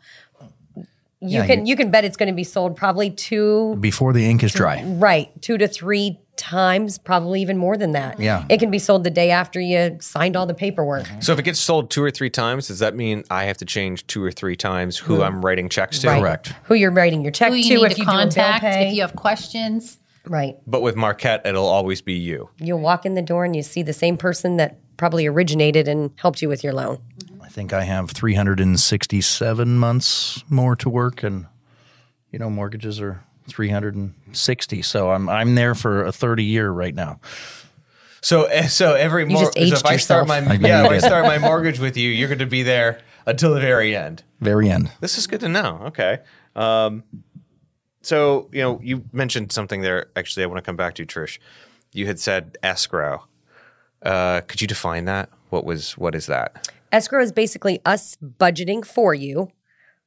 you 1.20 1.40
Yeah, 1.40 1.46
can 1.46 1.66
you, 1.66 1.76
can 1.76 1.90
bet 1.90 2.04
it's 2.04 2.16
going 2.16 2.28
to 2.28 2.34
be 2.34 2.44
sold 2.44 2.76
probably 2.76 3.10
two 3.10 3.76
Before 3.80 4.12
the 4.12 4.28
ink 4.28 4.42
is 4.42 4.52
dry. 4.52 4.82
right 4.84 5.30
two 5.40 5.56
to 5.58 5.66
three 5.66 6.20
times 6.36 6.98
probably 6.98 7.40
even 7.40 7.56
more 7.56 7.76
than 7.76 7.92
that 7.92 8.20
Yeah. 8.20 8.44
it 8.48 8.58
can 8.58 8.70
be 8.70 8.78
sold 8.78 9.04
the 9.04 9.10
day 9.10 9.30
after 9.30 9.60
you 9.60 9.96
signed 10.00 10.36
all 10.36 10.46
the 10.46 10.54
paperwork 10.54 11.04
mm-hmm. 11.04 11.20
So 11.20 11.32
if 11.32 11.38
it 11.38 11.42
gets 11.42 11.60
sold 11.60 11.90
two 11.90 12.02
or 12.02 12.10
three 12.10 12.30
times, 12.30 12.68
does 12.68 12.78
that 12.80 12.94
mean 12.94 13.24
I 13.30 13.44
have 13.44 13.56
to 13.58 13.64
change 13.64 14.06
two 14.06 14.22
or 14.22 14.30
three 14.30 14.56
times 14.56 14.96
who 14.98 15.16
hmm. 15.16 15.22
I'm 15.22 15.44
writing 15.44 15.68
checks 15.68 15.98
to? 16.00 16.08
Right. 16.08 16.20
Correct. 16.20 16.52
who 16.64 16.74
you're 16.74 16.90
writing 16.90 17.22
your 17.22 17.32
check 17.32 17.48
Who 17.48 17.54
to 17.54 17.66
you 17.66 17.76
need 17.78 17.84
if 17.86 17.94
to 17.94 18.00
you 18.00 18.04
do 18.06 18.10
a 18.12 18.26
bill 18.26 18.52
pay. 18.60 18.88
if 18.88 18.94
you 18.94 19.00
have 19.02 19.16
questions. 19.16 19.98
right 20.26 20.56
But 20.66 20.82
with 20.82 20.96
Marquette, 20.96 21.46
it'll 21.46 21.66
always 21.66 22.02
be 22.02 22.14
you. 22.14 22.50
you'll 22.58 22.80
walk 22.80 23.06
in 23.06 23.14
the 23.14 23.22
door 23.22 23.44
and 23.44 23.56
you 23.56 23.62
see 23.62 23.82
the 23.82 23.92
same 23.92 24.16
person 24.16 24.56
that 24.58 24.78
probably 24.96 25.26
originated 25.26 25.88
and 25.88 26.10
helped 26.16 26.40
you 26.42 26.48
with 26.48 26.62
your 26.64 26.72
loan 26.72 26.96
mm-hmm. 26.96 27.42
I 27.42 27.48
think 27.48 27.72
I 27.72 27.84
have 27.84 28.10
367 28.10 29.78
months 29.78 30.44
more 30.50 30.74
to 30.76 30.90
work, 30.90 31.22
and 31.22 31.46
you 32.30 32.38
know 32.38 32.50
mortgages 32.50 33.00
are 33.00 33.22
360. 33.48 34.82
So 34.82 35.10
I'm 35.10 35.28
I'm 35.28 35.54
there 35.54 35.74
for 35.74 36.04
a 36.04 36.12
30 36.12 36.44
year 36.44 36.70
right 36.70 36.94
now. 36.94 37.20
So 38.20 38.44
eh, 38.44 38.66
so 38.66 38.94
every 38.94 39.22
You 39.22 39.30
mor- 39.30 39.44
so 39.44 39.52
aged 39.56 39.74
if 39.74 39.86
I 39.86 39.96
start 39.96 40.26
my 40.26 40.38
I 40.38 40.54
yeah, 40.54 40.84
if 40.84 40.90
I 40.90 40.98
start 40.98 41.26
my 41.26 41.38
mortgage 41.38 41.78
with 41.78 41.96
you, 41.96 42.10
you're 42.10 42.28
going 42.28 42.40
to 42.40 42.46
be 42.46 42.62
there 42.62 43.00
until 43.26 43.54
the 43.54 43.60
very 43.60 43.94
end. 43.96 44.22
Very 44.40 44.70
end. 44.70 44.90
This 45.00 45.16
is 45.18 45.26
good 45.26 45.40
to 45.40 45.48
know. 45.48 45.82
Okay. 45.86 46.18
Um, 46.54 47.04
so 48.02 48.48
you 48.52 48.62
know, 48.62 48.80
you 48.82 49.04
mentioned 49.12 49.52
something 49.52 49.82
there. 49.82 50.06
Actually, 50.16 50.44
I 50.44 50.46
want 50.46 50.58
to 50.58 50.62
come 50.62 50.76
back 50.76 50.94
to 50.94 51.06
Trish. 51.06 51.38
You 51.92 52.06
had 52.06 52.18
said 52.18 52.56
escrow. 52.62 53.26
Uh, 54.02 54.40
could 54.42 54.60
you 54.60 54.66
define 54.66 55.04
that? 55.06 55.30
What 55.50 55.64
was 55.64 55.96
what 55.96 56.14
is 56.14 56.26
that? 56.26 56.68
Escrow 56.92 57.22
is 57.22 57.32
basically 57.32 57.80
us 57.84 58.16
budgeting 58.38 58.84
for 58.84 59.12
you 59.14 59.50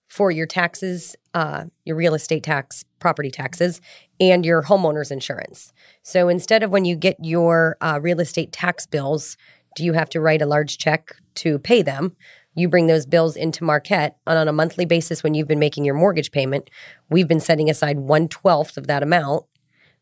for 0.09 0.31
your 0.31 0.45
taxes, 0.47 1.15
uh, 1.33 1.65
your 1.85 1.95
real 1.95 2.15
estate 2.15 2.43
tax, 2.43 2.83
property 2.99 3.31
taxes, 3.31 3.79
and 4.19 4.45
your 4.45 4.63
homeowner's 4.63 5.11
insurance. 5.11 5.71
So 6.01 6.27
instead 6.27 6.63
of 6.63 6.71
when 6.71 6.83
you 6.83 6.95
get 6.95 7.15
your 7.23 7.77
uh, 7.79 7.99
real 8.01 8.19
estate 8.19 8.51
tax 8.51 8.85
bills, 8.85 9.37
do 9.75 9.85
you 9.85 9.93
have 9.93 10.09
to 10.09 10.19
write 10.19 10.41
a 10.41 10.47
large 10.47 10.77
check 10.77 11.15
to 11.35 11.59
pay 11.59 11.81
them? 11.83 12.15
You 12.55 12.67
bring 12.67 12.87
those 12.87 13.05
bills 13.05 13.35
into 13.35 13.63
Marquette, 13.63 14.17
and 14.25 14.37
on 14.37 14.47
a 14.47 14.51
monthly 14.51 14.85
basis, 14.85 15.23
when 15.23 15.35
you've 15.35 15.47
been 15.47 15.59
making 15.59 15.85
your 15.85 15.95
mortgage 15.95 16.31
payment, 16.31 16.69
we've 17.09 17.27
been 17.27 17.39
setting 17.39 17.69
aside 17.69 17.99
one 17.99 18.27
twelfth 18.27 18.75
of 18.77 18.87
that 18.87 19.03
amount. 19.03 19.45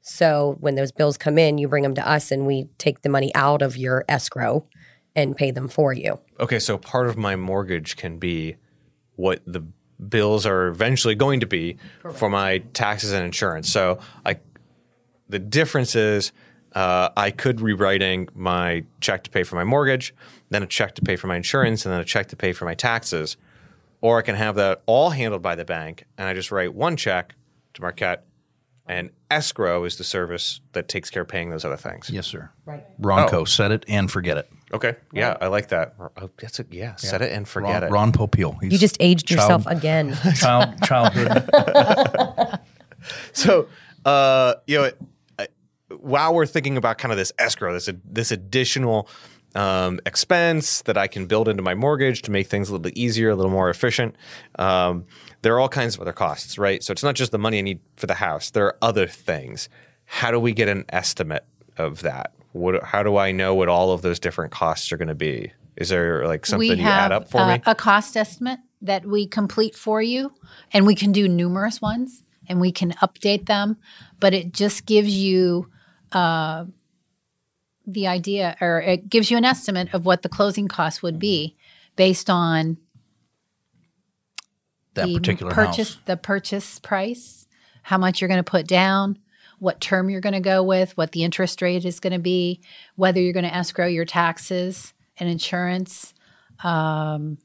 So 0.02 0.56
when 0.62 0.76
those 0.76 0.94
bills 0.94 1.18
come 1.18 1.38
in, 1.38 1.58
you 1.58 1.68
bring 1.68 1.84
them 1.84 1.96
to 1.96 2.10
us, 2.10 2.32
and 2.32 2.48
we 2.48 2.70
take 2.78 3.02
the 3.02 3.10
money 3.10 3.36
out 3.36 3.62
of 3.62 3.76
your 3.76 4.06
escrow 4.08 4.66
and 5.16 5.36
pay 5.36 5.52
them 5.52 5.68
for 5.68 5.92
you. 5.92 6.20
Okay, 6.40 6.60
so 6.60 6.78
part 6.78 7.08
of 7.08 7.18
my 7.18 7.36
mortgage 7.36 7.98
can 7.98 8.18
be 8.18 8.56
what 9.16 9.42
the 9.46 9.68
bills 10.10 10.46
are 10.46 10.68
eventually 10.68 11.16
going 11.16 11.40
to 11.40 11.46
be 11.48 11.78
for 12.14 12.30
my 12.30 12.60
taxes 12.74 13.12
and 13.12 13.24
insurance. 13.26 13.70
So 13.72 14.00
I, 14.26 14.38
the 15.30 15.40
difference 15.40 15.96
is 15.96 16.32
uh, 16.74 17.10
I 17.18 17.32
could 17.32 17.62
rewriting 17.62 18.30
my 18.36 18.84
check 19.02 19.24
to 19.24 19.30
pay 19.30 19.44
for 19.44 19.56
my 19.56 19.64
mortgage, 19.64 20.14
then 20.50 20.62
a 20.64 20.68
check 20.68 20.96
to 20.96 21.02
pay 21.02 21.16
for 21.16 21.28
my 21.28 21.36
insurance, 21.36 21.86
and 21.86 21.94
then 21.94 22.02
a 22.02 22.06
check 22.06 22.28
to 22.28 22.36
pay 22.36 22.54
for 22.54 22.66
my 22.66 22.76
taxes, 22.76 23.38
or 24.02 24.20
I 24.20 24.22
can 24.22 24.36
have 24.36 24.56
that 24.56 24.84
all 24.86 25.10
handled 25.10 25.42
by 25.42 25.56
the 25.56 25.66
bank, 25.66 26.06
and 26.18 26.28
I 26.28 26.34
just 26.34 26.52
write 26.52 26.74
one 26.76 26.96
check 26.96 27.34
to 27.74 27.82
Marquette, 27.82 28.26
and 28.86 29.10
escrow 29.32 29.84
is 29.86 29.98
the 29.98 30.04
service 30.04 30.62
that 30.74 30.88
takes 30.88 31.10
care 31.10 31.24
of 31.24 31.28
paying 31.28 31.50
those 31.50 31.66
other 31.66 31.76
things. 31.78 32.10
Yes, 32.10 32.28
sir. 32.28 32.52
Right. 32.66 32.84
Ronco, 33.02 33.34
Oh. 33.34 33.46
set 33.46 33.72
it 33.72 33.84
and 33.88 34.12
forget 34.12 34.38
it. 34.38 34.50
Okay, 34.74 34.96
yeah, 35.14 35.38
I 35.40 35.48
like 35.48 35.70
that. 35.70 35.96
Oh, 36.00 36.30
that's 36.38 36.60
a 36.60 36.66
yeah. 36.70 36.96
Set 36.96 37.22
it 37.22 37.32
and 37.32 37.48
forget 37.48 37.82
Ron, 37.82 37.84
it. 37.84 37.92
Ron 37.92 38.12
Popeil. 38.12 38.58
He's 38.62 38.74
You 38.74 38.78
just 38.78 38.98
aged 39.00 39.28
child- 39.28 39.40
yourself 39.64 39.66
again. 39.68 40.18
Child, 40.36 40.76
childhood. 40.84 41.50
So, 43.32 43.68
uh, 44.06 44.56
you 44.66 44.78
know, 44.80 44.92
I- 45.40 45.48
while 46.00 46.34
we're 46.34 46.46
thinking 46.46 46.76
about 46.78 46.98
kind 46.98 47.12
of 47.12 47.18
this 47.18 47.32
escrow, 47.40 47.72
this 47.74 47.90
this 48.04 48.32
additional 48.32 49.08
um, 49.56 50.00
expense 50.06 50.82
that 50.82 50.98
I 50.98 51.08
can 51.08 51.26
build 51.26 51.48
into 51.48 51.64
my 51.64 51.74
mortgage 51.74 52.22
to 52.24 52.32
make 52.32 52.48
things 52.48 52.68
a 52.70 52.72
little 52.74 52.84
bit 52.84 52.98
easier, 52.98 53.30
a 53.30 53.36
little 53.36 53.52
more 53.52 53.70
efficient. 53.70 54.16
Um, 54.60 55.06
there 55.42 55.54
are 55.56 55.60
all 55.60 55.70
kinds 55.70 55.96
of 55.96 56.02
other 56.02 56.12
costs, 56.12 56.58
right? 56.58 56.84
So 56.84 56.92
it's 56.92 57.04
not 57.04 57.16
just 57.16 57.32
the 57.32 57.38
money 57.40 57.60
I 57.60 57.62
need 57.62 57.80
for 57.96 58.08
the 58.08 58.16
house. 58.16 58.50
There 58.50 58.66
are 58.66 58.78
other 58.82 59.08
things. 59.08 59.70
How 60.06 60.32
do 60.32 60.40
we 60.40 60.52
get 60.54 60.68
an 60.68 60.84
estimate 60.90 61.46
of 61.78 62.02
that? 62.02 62.34
What? 62.58 62.84
How 62.84 63.04
do 63.04 63.18
I 63.18 63.32
know 63.32 63.56
what 63.56 63.70
all 63.70 63.92
of 63.92 64.02
those 64.02 64.20
different 64.20 64.52
costs 64.52 64.92
are 64.92 64.98
going 64.98 65.08
to 65.08 65.16
be? 65.16 65.52
Is 65.76 65.90
there 65.90 66.26
like 66.28 66.46
something 66.46 66.70
we 66.70 66.76
you 66.76 66.84
have 66.84 67.06
add 67.06 67.12
up 67.12 67.30
for 67.30 67.42
uh, 67.42 67.56
me? 67.58 67.64
a 67.66 67.76
cost 67.76 68.18
estimate 68.18 68.60
that 68.82 69.06
we 69.06 69.28
complete 69.28 69.76
for 69.76 70.02
you, 70.02 70.34
and 70.74 70.86
we 70.86 70.96
can 70.96 71.12
do 71.12 71.28
numerous 71.28 71.82
ones, 71.82 72.24
and 72.48 72.60
we 72.60 72.72
can 72.72 72.92
update 72.94 73.46
them. 73.46 73.78
But 74.20 74.34
it 74.34 74.54
just 74.54 74.86
gives 74.86 75.16
you 75.16 75.70
uh, 76.12 76.66
the 77.86 78.08
idea, 78.08 78.58
or 78.60 78.82
it 78.82 79.10
gives 79.10 79.32
you 79.32 79.38
an 79.38 79.46
estimate 79.46 79.94
of 79.94 80.06
what 80.06 80.22
the 80.22 80.30
closing 80.30 80.68
cost 80.68 81.04
would 81.04 81.20
be 81.20 81.56
based 81.96 82.30
on 82.30 82.78
That 84.96 85.08
the 85.08 85.16
particular 85.16 85.52
purchase, 85.52 85.96
house. 85.96 86.04
the 86.06 86.18
purchase 86.18 86.80
price, 86.80 87.48
how 87.84 87.98
much 87.98 88.20
you're 88.20 88.28
going 88.28 88.44
to 88.44 88.52
put 88.52 88.68
down, 88.68 89.20
what 89.60 89.82
term 89.82 90.10
you're 90.10 90.22
going 90.22 90.34
to 90.34 90.40
go 90.40 90.64
with, 90.64 90.96
what 90.98 91.12
the 91.12 91.24
interest 91.24 91.62
rate 91.62 91.86
is 91.86 92.00
going 92.00 92.14
to 92.14 92.20
be, 92.20 92.62
whether 92.96 93.20
you're 93.20 93.34
going 93.34 93.46
to 93.46 93.56
escrow 93.56 93.88
your 93.88 94.06
taxes 94.06 94.94
and 95.18 95.30
insurance. 95.30 96.14
Um, 96.64 97.38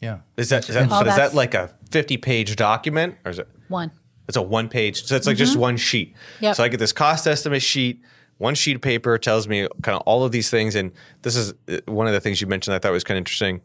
Yeah. 0.00 0.20
Is 0.36 0.48
that, 0.48 0.68
is 0.68 0.74
that, 0.74 0.88
so 0.88 1.00
is 1.00 1.16
that 1.16 1.34
like 1.34 1.54
a 1.54 1.74
fifty-page 1.90 2.56
document, 2.56 3.16
or 3.24 3.30
is 3.30 3.38
it? 3.38 3.48
one. 3.68 3.90
It's 4.28 4.36
a 4.36 4.42
one 4.42 4.68
page. 4.68 5.04
So 5.04 5.16
it's 5.16 5.26
like 5.26 5.36
just 5.36 5.56
one 5.56 5.76
sheet. 5.76 6.14
Mm-hmm. 6.14 6.44
Yep. 6.44 6.56
So 6.56 6.64
I 6.64 6.68
get 6.68 6.78
this 6.78 6.92
cost 6.92 7.26
estimate 7.26 7.62
sheet. 7.62 8.00
One 8.38 8.54
sheet 8.54 8.76
of 8.76 8.82
paper 8.82 9.18
tells 9.18 9.48
me 9.48 9.66
kind 9.82 9.96
of 9.96 10.02
all 10.02 10.24
of 10.24 10.30
these 10.30 10.48
things. 10.48 10.76
And 10.76 10.92
this 11.22 11.36
is 11.36 11.52
uh, 11.68 11.78
one 11.86 12.06
of 12.06 12.12
the 12.12 12.20
things 12.20 12.40
you 12.40 12.46
mentioned 12.46 12.74
I 12.74 12.78
thought 12.78 12.92
was 12.92 13.04
kind 13.04 13.16
of 13.18 13.22
interesting. 13.22 13.60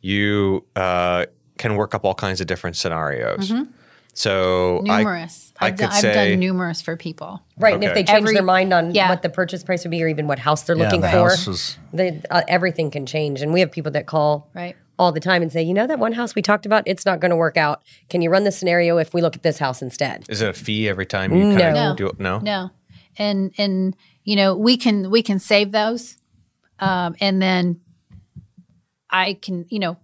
You 0.00 0.64
uh, 0.74 1.26
can 1.58 1.76
work 1.76 1.94
up 1.94 2.04
all 2.04 2.14
kinds 2.14 2.40
of 2.40 2.46
different 2.46 2.76
scenarios. 2.76 3.52
So. 4.16 4.80
Numerous. 4.82 5.52
I, 5.60 5.66
I, 5.66 5.68
have 5.68 5.78
could 5.78 5.82
done, 5.84 5.92
I've 5.92 6.14
done 6.14 6.40
numerous 6.40 6.82
for 6.82 6.96
people. 6.96 7.42
Right. 7.58 7.74
And 7.74 7.84
if 7.84 7.94
they 7.94 8.02
change 8.02 8.22
Every- 8.22 8.34
their 8.34 8.42
mind 8.42 8.72
on 8.72 8.94
yeah. 8.94 9.08
what 9.10 9.22
the 9.22 9.28
purchase 9.28 9.62
price 9.62 9.84
would 9.84 9.90
be 9.90 10.02
or 10.02 10.08
even 10.08 10.26
what 10.26 10.38
house 10.38 10.62
they're 10.62 10.76
Yeah, 10.76 10.84
looking 10.84 11.02
the 11.02 11.08
for, 11.10 11.28
house 11.30 11.46
is- 11.46 11.78
they, 11.92 12.20
uh, 12.30 12.42
everything 12.48 12.90
can 12.90 13.06
change. 13.06 13.42
And 13.42 13.52
we 13.52 13.60
have 13.60 13.70
people 13.70 13.92
that 13.92 14.06
call 14.06 14.50
Right. 14.54 14.74
all 14.98 15.12
the 15.12 15.20
time 15.20 15.42
and 15.42 15.52
say, 15.52 15.62
you 15.62 15.74
know, 15.74 15.86
that 15.86 15.98
one 15.98 16.12
house 16.12 16.34
we 16.34 16.40
talked 16.42 16.64
about, 16.66 16.82
it's 16.86 17.04
not 17.06 17.20
going 17.20 17.30
to 17.30 17.36
work 17.36 17.56
out. 17.58 17.82
Can 18.08 18.22
you 18.22 18.30
run 18.30 18.44
the 18.44 18.52
scenario 18.52 18.96
if 18.98 19.12
we 19.14 19.20
look 19.22 19.36
at 19.36 19.42
this 19.42 19.58
house 19.58 19.82
instead? 19.82 20.24
is 20.28 20.40
it 20.42 20.48
a 20.48 20.52
fee 20.54 20.88
every 20.88 21.06
time 21.06 21.34
you 21.36 21.56
kind 21.56 21.74
No. 21.74 21.90
of 21.90 21.96
do 21.96 22.06
it? 22.08 22.18
No. 22.18 22.38
No, 22.38 22.70
and 23.18 23.52
and 23.58 23.94
you 24.24 24.36
know 24.36 24.54
we 24.56 24.76
can 24.78 25.10
we 25.10 25.22
can 25.22 25.38
save 25.38 25.72
those, 25.72 26.16
um, 26.80 27.14
and 27.20 27.40
then 27.40 27.80
I 29.10 29.34
can 29.34 29.66
you 29.68 29.78
know 29.78 29.96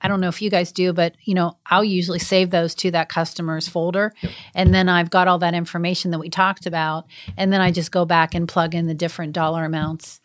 I 0.00 0.08
don't 0.08 0.20
know 0.20 0.28
if 0.28 0.40
you 0.40 0.50
guys 0.50 0.72
do, 0.72 0.92
but 0.92 1.14
you 1.24 1.34
know 1.34 1.56
I'll 1.66 1.84
usually 1.84 2.18
save 2.18 2.50
those 2.50 2.74
to 2.76 2.90
that 2.92 3.08
customer's 3.08 3.68
folder, 3.68 4.12
and 4.54 4.74
then 4.74 4.88
I've 4.88 5.10
got 5.10 5.28
all 5.28 5.38
that 5.38 5.54
information 5.54 6.10
that 6.12 6.18
we 6.18 6.30
talked 6.30 6.66
about, 6.66 7.06
and 7.36 7.52
then 7.52 7.60
I 7.60 7.70
just 7.70 7.92
go 7.92 8.04
back 8.04 8.34
and 8.34 8.48
plug 8.48 8.74
in 8.74 8.86
the 8.86 8.94
different 8.94 9.32
dollar 9.32 9.64
amounts, 9.64 10.20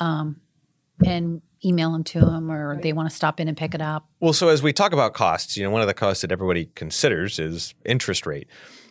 um, 0.00 0.40
and 1.04 1.42
email 1.64 1.92
them 1.92 2.04
to 2.04 2.20
them, 2.20 2.50
or 2.50 2.80
they 2.80 2.92
want 2.92 3.08
to 3.10 3.14
stop 3.14 3.40
in 3.40 3.48
and 3.48 3.56
pick 3.56 3.74
it 3.74 3.80
up. 3.80 4.08
Well, 4.20 4.32
so 4.32 4.48
as 4.48 4.62
we 4.62 4.72
talk 4.72 4.92
about 4.92 5.14
costs, 5.14 5.56
you 5.56 5.64
know, 5.64 5.70
one 5.70 5.80
of 5.80 5.88
the 5.88 5.94
costs 5.94 6.22
that 6.22 6.32
everybody 6.32 6.66
considers 6.74 7.38
is 7.38 7.74
interest 7.84 8.26
rate. 8.26 8.48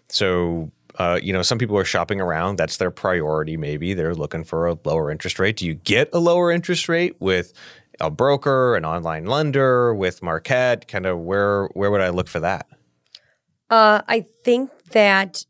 So, 0.09 0.71
uh, 0.97 1.19
you 1.21 1.31
know, 1.31 1.41
some 1.41 1.57
people 1.57 1.77
are 1.77 1.85
shopping 1.85 2.19
around. 2.19 2.57
That's 2.57 2.77
their 2.77 2.91
priority. 2.91 3.55
Maybe 3.57 3.93
they're 3.93 4.15
looking 4.15 4.43
for 4.43 4.67
a 4.67 4.77
lower 4.83 5.11
interest 5.11 5.39
rate. 5.39 5.57
Do 5.57 5.65
you 5.65 5.75
get 5.75 6.09
a 6.13 6.19
lower 6.19 6.51
interest 6.51 6.89
rate 6.89 7.15
with 7.19 7.53
a 7.99 8.09
broker, 8.09 8.75
an 8.75 8.85
online 8.85 9.25
lender, 9.25 9.93
with 9.93 10.21
Marquette? 10.21 10.87
Kind 10.87 11.05
of 11.05 11.19
where 11.19 11.67
where 11.73 11.91
would 11.91 12.01
I 12.01 12.09
look 12.09 12.27
for 12.27 12.39
that? 12.39 12.67
Uh, 13.69 14.01
I 14.07 14.21
think 14.43 14.71
that 14.91 15.45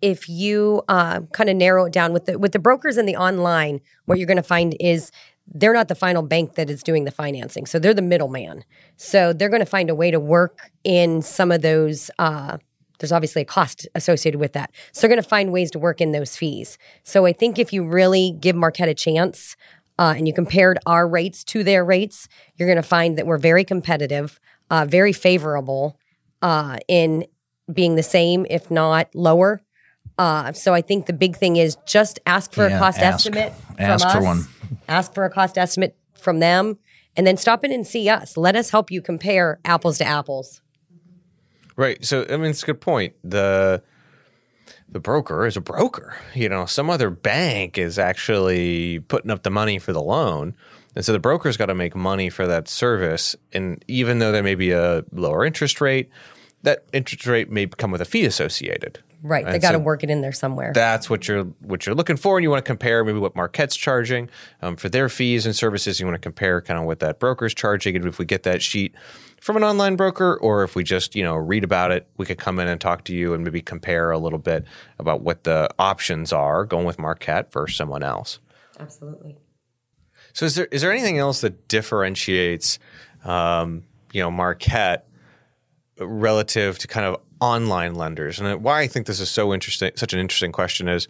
if 0.00 0.28
you 0.28 0.82
uh, 0.88 1.20
kind 1.32 1.50
of 1.50 1.56
narrow 1.56 1.84
it 1.84 1.92
down 1.92 2.12
with 2.12 2.26
the 2.26 2.38
with 2.38 2.52
the 2.52 2.58
brokers 2.58 2.96
and 2.96 3.08
the 3.08 3.16
online, 3.16 3.80
what 4.06 4.18
you're 4.18 4.26
going 4.26 4.36
to 4.36 4.42
find 4.42 4.76
is 4.80 5.10
they're 5.52 5.74
not 5.74 5.88
the 5.88 5.94
final 5.94 6.22
bank 6.22 6.54
that 6.54 6.70
is 6.70 6.82
doing 6.82 7.04
the 7.04 7.10
financing, 7.10 7.66
so 7.66 7.78
they're 7.78 7.94
the 7.94 8.02
middleman. 8.02 8.64
So 8.96 9.32
they're 9.32 9.48
going 9.48 9.60
to 9.60 9.66
find 9.66 9.90
a 9.90 9.94
way 9.94 10.10
to 10.10 10.20
work 10.20 10.70
in 10.84 11.22
some 11.22 11.50
of 11.50 11.62
those. 11.62 12.10
Uh, 12.18 12.58
there's 12.98 13.12
obviously 13.12 13.42
a 13.42 13.46
cost 13.46 13.88
associated 13.94 14.38
with 14.38 14.52
that, 14.52 14.70
so 14.92 15.00
they're 15.00 15.14
going 15.14 15.22
to 15.22 15.28
find 15.28 15.52
ways 15.52 15.70
to 15.72 15.78
work 15.78 16.00
in 16.00 16.12
those 16.12 16.36
fees. 16.36 16.78
So 17.02 17.26
I 17.26 17.32
think 17.32 17.58
if 17.58 17.72
you 17.72 17.84
really 17.84 18.36
give 18.40 18.56
Marquette 18.56 18.88
a 18.88 18.94
chance. 18.94 19.56
Uh, 20.00 20.14
and 20.16 20.26
you 20.26 20.32
compared 20.32 20.78
our 20.86 21.06
rates 21.06 21.44
to 21.44 21.62
their 21.62 21.84
rates, 21.84 22.26
you're 22.56 22.66
going 22.66 22.76
to 22.76 22.82
find 22.82 23.18
that 23.18 23.26
we're 23.26 23.36
very 23.36 23.64
competitive, 23.64 24.40
uh, 24.70 24.86
very 24.88 25.12
favorable 25.12 25.98
uh, 26.40 26.78
in 26.88 27.26
being 27.70 27.96
the 27.96 28.02
same, 28.02 28.46
if 28.48 28.70
not 28.70 29.14
lower. 29.14 29.60
Uh, 30.16 30.52
so 30.52 30.72
I 30.72 30.80
think 30.80 31.04
the 31.04 31.12
big 31.12 31.36
thing 31.36 31.56
is 31.56 31.76
just 31.86 32.18
ask 32.24 32.52
for 32.52 32.66
Yeah, 32.66 32.76
a 32.76 32.78
cost 32.78 32.98
ask. 32.98 33.26
estimate 33.26 33.52
Ask 33.78 34.10
from 34.10 34.20
for 34.20 34.24
one. 34.24 34.46
Ask 34.88 35.12
for 35.12 35.26
a 35.26 35.30
cost 35.30 35.58
estimate 35.58 35.94
from 36.14 36.40
them, 36.40 36.78
and 37.14 37.26
then 37.26 37.36
stop 37.36 37.62
in 37.64 37.70
and 37.70 37.86
see 37.86 38.08
us. 38.08 38.38
Let 38.38 38.56
us 38.56 38.70
help 38.70 38.90
you 38.90 39.02
compare 39.02 39.60
apples 39.66 39.98
to 39.98 40.04
apples. 40.04 40.62
Right. 41.76 42.02
So 42.04 42.24
I 42.28 42.36
mean, 42.38 42.50
it's 42.50 42.62
a 42.62 42.66
good 42.66 42.80
point. 42.80 43.14
The 43.22 43.82
the 44.90 45.00
broker 45.00 45.46
is 45.46 45.56
a 45.56 45.60
broker. 45.60 46.16
You 46.34 46.48
know, 46.48 46.66
some 46.66 46.90
other 46.90 47.10
bank 47.10 47.78
is 47.78 47.98
actually 47.98 49.00
putting 49.00 49.30
up 49.30 49.42
the 49.42 49.50
money 49.50 49.78
for 49.78 49.92
the 49.92 50.02
loan. 50.02 50.54
And 50.96 51.04
so 51.04 51.12
the 51.12 51.20
broker's 51.20 51.56
got 51.56 51.66
to 51.66 51.74
make 51.74 51.94
money 51.94 52.30
for 52.30 52.46
that 52.46 52.66
service. 52.68 53.36
And 53.52 53.84
even 53.86 54.18
though 54.18 54.32
there 54.32 54.42
may 54.42 54.56
be 54.56 54.72
a 54.72 55.04
lower 55.12 55.44
interest 55.44 55.80
rate, 55.80 56.10
that 56.62 56.84
interest 56.92 57.26
rate 57.26 57.50
may 57.50 57.66
come 57.66 57.90
with 57.90 58.00
a 58.00 58.04
fee 58.04 58.24
associated. 58.24 58.98
Right? 59.22 59.44
They 59.44 59.52
And 59.52 59.62
got 59.62 59.72
to 59.72 59.78
so 59.78 59.82
work 59.82 60.02
it 60.02 60.10
in 60.10 60.22
there 60.22 60.32
somewhere. 60.32 60.72
That's 60.74 61.10
what 61.10 61.28
you're 61.28 61.44
what 61.60 61.84
you're 61.84 61.94
looking 61.94 62.16
for, 62.16 62.38
and 62.38 62.42
you 62.42 62.48
want 62.48 62.64
to 62.64 62.68
compare 62.68 63.04
maybe 63.04 63.18
what 63.18 63.36
Marquette's 63.36 63.76
charging 63.76 64.30
um, 64.62 64.76
for 64.76 64.88
their 64.88 65.10
fees 65.10 65.44
and 65.44 65.54
services. 65.54 66.00
You 66.00 66.06
want 66.06 66.14
to 66.14 66.20
compare 66.20 66.62
kind 66.62 66.80
of 66.80 66.86
what 66.86 67.00
that 67.00 67.18
broker's 67.20 67.52
charging, 67.52 67.96
and 67.96 68.06
if 68.06 68.18
we 68.18 68.24
get 68.24 68.44
that 68.44 68.62
sheet 68.62 68.94
from 69.40 69.56
an 69.56 69.64
online 69.64 69.96
broker, 69.96 70.36
or 70.36 70.62
if 70.62 70.76
we 70.76 70.84
just 70.84 71.16
you 71.16 71.24
know 71.24 71.34
read 71.34 71.64
about 71.64 71.90
it, 71.90 72.06
we 72.16 72.26
could 72.26 72.38
come 72.38 72.58
in 72.58 72.68
and 72.68 72.80
talk 72.80 73.04
to 73.04 73.14
you 73.14 73.34
and 73.34 73.42
maybe 73.42 73.60
compare 73.60 74.10
a 74.10 74.18
little 74.18 74.38
bit 74.38 74.64
about 74.98 75.22
what 75.22 75.44
the 75.44 75.68
options 75.78 76.32
are 76.32 76.64
going 76.64 76.86
with 76.86 76.98
Marquette 76.98 77.52
versus 77.52 77.76
someone 77.76 78.02
else. 78.02 78.38
Absolutely. 78.78 79.36
So 80.32 80.46
is 80.46 80.54
there 80.54 80.66
is 80.66 80.82
there 80.82 80.92
anything 80.92 81.18
else 81.18 81.40
that 81.40 81.68
differentiates, 81.68 82.78
um, 83.24 83.84
you 84.12 84.22
know, 84.22 84.30
Marquette 84.30 85.08
relative 85.98 86.78
to 86.78 86.86
kind 86.86 87.06
of 87.06 87.20
online 87.40 87.94
lenders? 87.94 88.38
And 88.38 88.62
why 88.62 88.80
I 88.80 88.86
think 88.86 89.06
this 89.06 89.20
is 89.20 89.30
so 89.30 89.52
interesting, 89.52 89.90
such 89.96 90.12
an 90.12 90.18
interesting 90.20 90.52
question 90.52 90.88
is, 90.88 91.08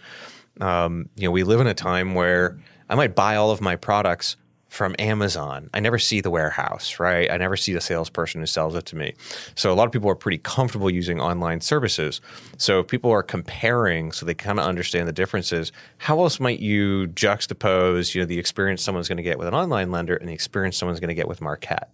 um, 0.61 1.09
you 1.17 1.25
know, 1.25 1.31
we 1.33 1.43
live 1.43 1.61
in 1.61 1.67
a 1.67 1.75
time 1.75 2.15
where 2.15 2.59
I 2.89 2.95
might 2.95 3.15
buy 3.15 3.37
all 3.37 3.51
of 3.51 3.61
my 3.61 3.77
products 3.77 4.37
from 4.71 4.95
Amazon. 5.01 5.69
I 5.75 5.81
never 5.81 5.99
see 5.99 6.21
the 6.21 6.31
warehouse, 6.31 7.01
right? 7.01 7.29
I 7.29 7.37
never 7.37 7.57
see 7.57 7.73
the 7.73 7.81
salesperson 7.81 8.41
who 8.41 8.47
sells 8.47 8.77
it 8.77 8.87
to 8.87 8.97
me. 8.97 9.15
So 9.57 9.73
a 9.73 9.75
lot 9.75 9.87
of 9.87 9.93
people 9.93 10.09
are 10.09 10.15
pretty 10.15 10.39
comfortable 10.39 10.89
using 10.89 11.21
online 11.21 11.61
services. 11.61 12.21
So 12.57 12.79
if 12.79 12.87
people 12.87 13.11
are 13.11 13.25
comparing 13.25 14.13
so 14.13 14.25
they 14.25 14.33
kind 14.33 14.61
of 14.61 14.65
understand 14.65 15.09
the 15.09 15.13
differences, 15.13 15.73
how 15.99 16.23
else 16.23 16.39
might 16.39 16.61
you 16.61 17.09
juxtapose, 17.09 18.15
you 18.15 18.23
know, 18.23 18.27
the 18.27 18.39
experience 18.39 18.81
someone's 18.81 19.09
going 19.09 19.17
to 19.17 19.25
get 19.25 19.41
with 19.41 19.49
an 19.49 19.55
online 19.55 19.91
lender 19.91 20.15
and 20.15 20.29
the 20.29 20.33
experience 20.33 20.77
someone's 20.77 21.01
going 21.01 21.09
to 21.09 21.15
get 21.15 21.27
with 21.27 21.41
Marquette? 21.41 21.91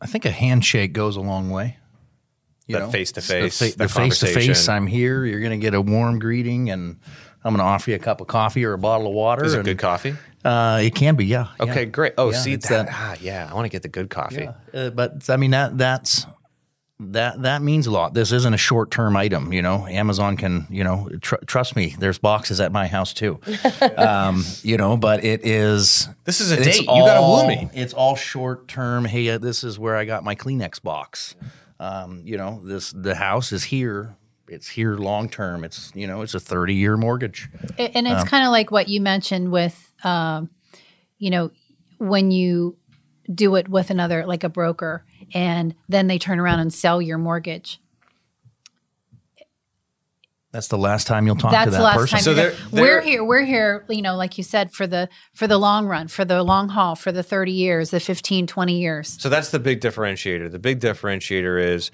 I 0.00 0.06
think 0.06 0.24
a 0.24 0.30
handshake 0.30 0.94
goes 0.94 1.16
a 1.16 1.20
long 1.20 1.50
way. 1.50 1.76
You 2.66 2.78
That 2.78 2.92
face-to-face, 2.92 3.58
the, 3.58 3.88
face 3.88 4.20
to 4.20 4.26
face. 4.26 4.68
I'm 4.70 4.86
here. 4.86 5.26
You're 5.26 5.40
going 5.40 5.50
to 5.50 5.62
get 5.62 5.74
a 5.74 5.82
warm 5.82 6.18
greeting, 6.18 6.70
and 6.70 6.98
I'm 7.44 7.52
going 7.52 7.58
to 7.58 7.64
offer 7.64 7.90
you 7.90 7.96
a 7.96 7.98
cup 7.98 8.22
of 8.22 8.26
coffee 8.26 8.64
or 8.64 8.72
a 8.72 8.78
bottle 8.78 9.06
of 9.06 9.12
water. 9.12 9.44
Is 9.44 9.52
it 9.52 9.66
good 9.66 9.78
coffee? 9.78 10.14
Uh, 10.44 10.80
it 10.82 10.94
can 10.94 11.16
be, 11.16 11.24
yeah. 11.24 11.48
Okay, 11.58 11.80
yeah. 11.80 11.84
great. 11.86 12.12
Oh, 12.18 12.30
Yeah, 12.30 12.38
see 12.38 12.56
that, 12.56 12.68
that- 12.68 12.88
ah, 12.90 13.16
yeah, 13.20 13.48
I 13.50 13.54
want 13.54 13.64
to 13.64 13.70
get 13.70 13.82
the 13.82 13.88
good 13.88 14.10
coffee. 14.10 14.48
Uh, 14.74 14.90
but 14.90 15.28
I 15.30 15.36
mean 15.36 15.52
that 15.52 15.78
that's 15.78 16.26
that 17.00 17.42
that 17.42 17.60
means 17.62 17.86
a 17.86 17.90
lot. 17.90 18.14
This 18.14 18.30
isn't 18.30 18.54
a 18.54 18.58
short 18.58 18.90
term 18.90 19.16
item. 19.16 19.52
You 19.52 19.62
know, 19.62 19.86
Amazon 19.86 20.36
can 20.36 20.66
you 20.70 20.84
know 20.84 21.08
tr- 21.20 21.42
trust 21.46 21.76
me. 21.76 21.96
There's 21.98 22.18
boxes 22.18 22.60
at 22.60 22.72
my 22.72 22.86
house 22.86 23.12
too. 23.12 23.40
um, 23.96 24.44
you 24.62 24.76
know, 24.76 24.96
but 24.96 25.24
it 25.24 25.44
is. 25.44 26.08
This 26.24 26.40
is 26.40 26.50
a 26.52 26.62
date. 26.62 26.80
You 26.82 26.86
gotta 26.86 27.22
woo 27.22 27.48
me. 27.48 27.68
It's 27.74 27.94
all 27.94 28.14
short 28.14 28.68
term. 28.68 29.04
Hey, 29.04 29.28
uh, 29.30 29.38
this 29.38 29.64
is 29.64 29.78
where 29.78 29.96
I 29.96 30.04
got 30.04 30.24
my 30.24 30.34
Kleenex 30.34 30.82
box. 30.82 31.34
Um, 31.80 32.22
you 32.24 32.36
know, 32.36 32.60
this 32.62 32.92
the 32.92 33.14
house 33.14 33.50
is 33.52 33.64
here. 33.64 34.16
It's 34.48 34.68
here 34.68 34.96
long 34.96 35.28
term. 35.28 35.64
It's 35.64 35.90
you 35.94 36.06
know, 36.06 36.22
it's 36.22 36.34
a 36.34 36.40
30 36.40 36.74
year 36.74 36.96
mortgage. 36.96 37.48
And 37.78 38.06
it's 38.06 38.24
kind 38.24 38.44
of 38.44 38.50
like 38.52 38.70
what 38.70 38.88
you 38.88 39.00
mentioned 39.00 39.50
with, 39.50 39.92
um, 40.04 40.50
you 41.18 41.30
know, 41.30 41.50
when 41.98 42.30
you 42.30 42.76
do 43.32 43.56
it 43.56 43.68
with 43.68 43.90
another, 43.90 44.26
like 44.26 44.44
a 44.44 44.50
broker, 44.50 45.04
and 45.32 45.74
then 45.88 46.08
they 46.08 46.18
turn 46.18 46.38
around 46.38 46.60
and 46.60 46.72
sell 46.72 47.00
your 47.00 47.16
mortgage. 47.16 47.80
That's 50.52 50.68
the 50.68 50.78
last 50.78 51.08
time 51.08 51.26
you'll 51.26 51.34
talk 51.34 51.50
That's 51.50 51.64
to 51.64 51.70
the 51.72 51.76
that 51.78 51.82
last 51.82 51.96
person. 51.96 52.16
time. 52.18 52.22
So 52.22 52.34
they're- 52.34 52.54
they're- 52.70 52.82
we're 52.84 53.00
here. 53.00 53.24
We're 53.24 53.44
here. 53.44 53.84
You 53.88 54.02
know, 54.02 54.14
like 54.14 54.38
you 54.38 54.44
said, 54.44 54.70
for 54.72 54.86
the 54.86 55.08
for 55.32 55.48
the 55.48 55.58
long 55.58 55.86
run, 55.86 56.06
for 56.06 56.24
the 56.24 56.44
long 56.44 56.68
haul, 56.68 56.94
for 56.94 57.10
the 57.10 57.24
thirty 57.24 57.50
years, 57.50 57.90
the 57.90 57.98
15, 57.98 58.46
20 58.46 58.78
years. 58.78 59.16
So 59.20 59.28
that's 59.28 59.50
the 59.50 59.58
big 59.58 59.80
differentiator. 59.80 60.48
The 60.52 60.60
big 60.60 60.78
differentiator 60.78 61.60
is, 61.60 61.90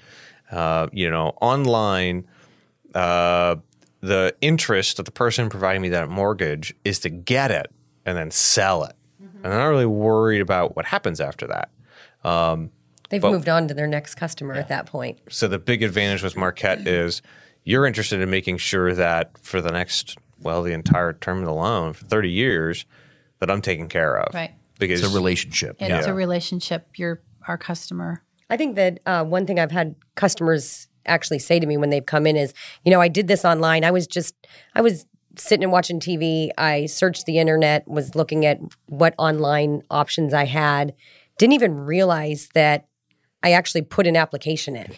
uh, 0.51 0.87
you 0.91 1.09
know, 1.09 1.29
online, 1.41 2.25
uh, 2.95 3.55
the 4.01 4.35
interest 4.41 4.99
of 4.99 5.05
the 5.05 5.11
person 5.11 5.49
providing 5.49 5.81
me 5.81 5.89
that 5.89 6.09
mortgage 6.09 6.73
is 6.83 6.99
to 6.99 7.09
get 7.09 7.51
it 7.51 7.71
and 8.05 8.17
then 8.17 8.31
sell 8.31 8.83
it. 8.83 8.95
And 9.43 9.51
I'm 9.51 9.59
not 9.59 9.67
really 9.67 9.85
worried 9.85 10.41
about 10.41 10.75
what 10.75 10.85
happens 10.85 11.19
after 11.19 11.47
that. 11.47 11.69
They've 13.09 13.21
moved 13.21 13.49
on 13.49 13.67
to 13.67 13.73
their 13.73 13.87
next 13.87 14.15
customer 14.15 14.53
at 14.53 14.69
that 14.69 14.85
point. 14.85 15.19
So 15.29 15.47
the 15.47 15.59
big 15.59 15.83
advantage 15.83 16.23
with 16.23 16.37
Marquette 16.37 16.87
is 16.87 17.21
you're 17.63 17.85
interested 17.85 18.21
in 18.21 18.29
making 18.29 18.57
sure 18.57 18.93
that 18.95 19.37
for 19.37 19.61
the 19.61 19.71
next, 19.71 20.17
well, 20.39 20.63
the 20.63 20.73
entire 20.73 21.13
term 21.13 21.39
of 21.39 21.45
the 21.45 21.53
loan 21.53 21.93
for 21.93 22.05
30 22.05 22.29
years, 22.31 22.85
that 23.39 23.51
I'm 23.51 23.61
taken 23.61 23.89
care 23.89 24.17
of. 24.19 24.33
Right. 24.33 24.51
Because 24.79 25.03
it's 25.03 25.11
a 25.11 25.15
relationship. 25.15 25.77
And 25.79 25.93
It's 25.93 26.07
a 26.07 26.13
relationship. 26.13 26.87
You're 26.95 27.21
our 27.47 27.57
customer. 27.57 28.23
I 28.49 28.57
think 28.57 28.75
that 28.75 28.99
uh, 29.05 29.23
one 29.25 29.45
thing 29.45 29.59
I've 29.59 29.71
had 29.71 29.95
customers 30.15 30.87
actually 31.05 31.39
say 31.39 31.59
to 31.59 31.65
me 31.65 31.77
when 31.77 31.89
they've 31.89 32.05
come 32.05 32.25
in 32.27 32.35
is, 32.35 32.53
you 32.83 32.91
know, 32.91 33.01
I 33.01 33.07
did 33.07 33.27
this 33.27 33.45
online. 33.45 33.83
I 33.83 33.91
was 33.91 34.07
just, 34.07 34.35
I 34.75 34.81
was 34.81 35.05
sitting 35.37 35.63
and 35.63 35.71
watching 35.71 35.99
TV. 35.99 36.49
I 36.57 36.85
searched 36.85 37.25
the 37.25 37.39
internet, 37.39 37.87
was 37.87 38.15
looking 38.15 38.45
at 38.45 38.59
what 38.87 39.13
online 39.17 39.81
options 39.89 40.33
I 40.33 40.45
had. 40.45 40.93
Didn't 41.37 41.53
even 41.53 41.73
realize 41.75 42.49
that 42.53 42.87
I 43.43 43.53
actually 43.53 43.81
put 43.83 44.07
an 44.07 44.15
application 44.15 44.75
in. 44.75 44.93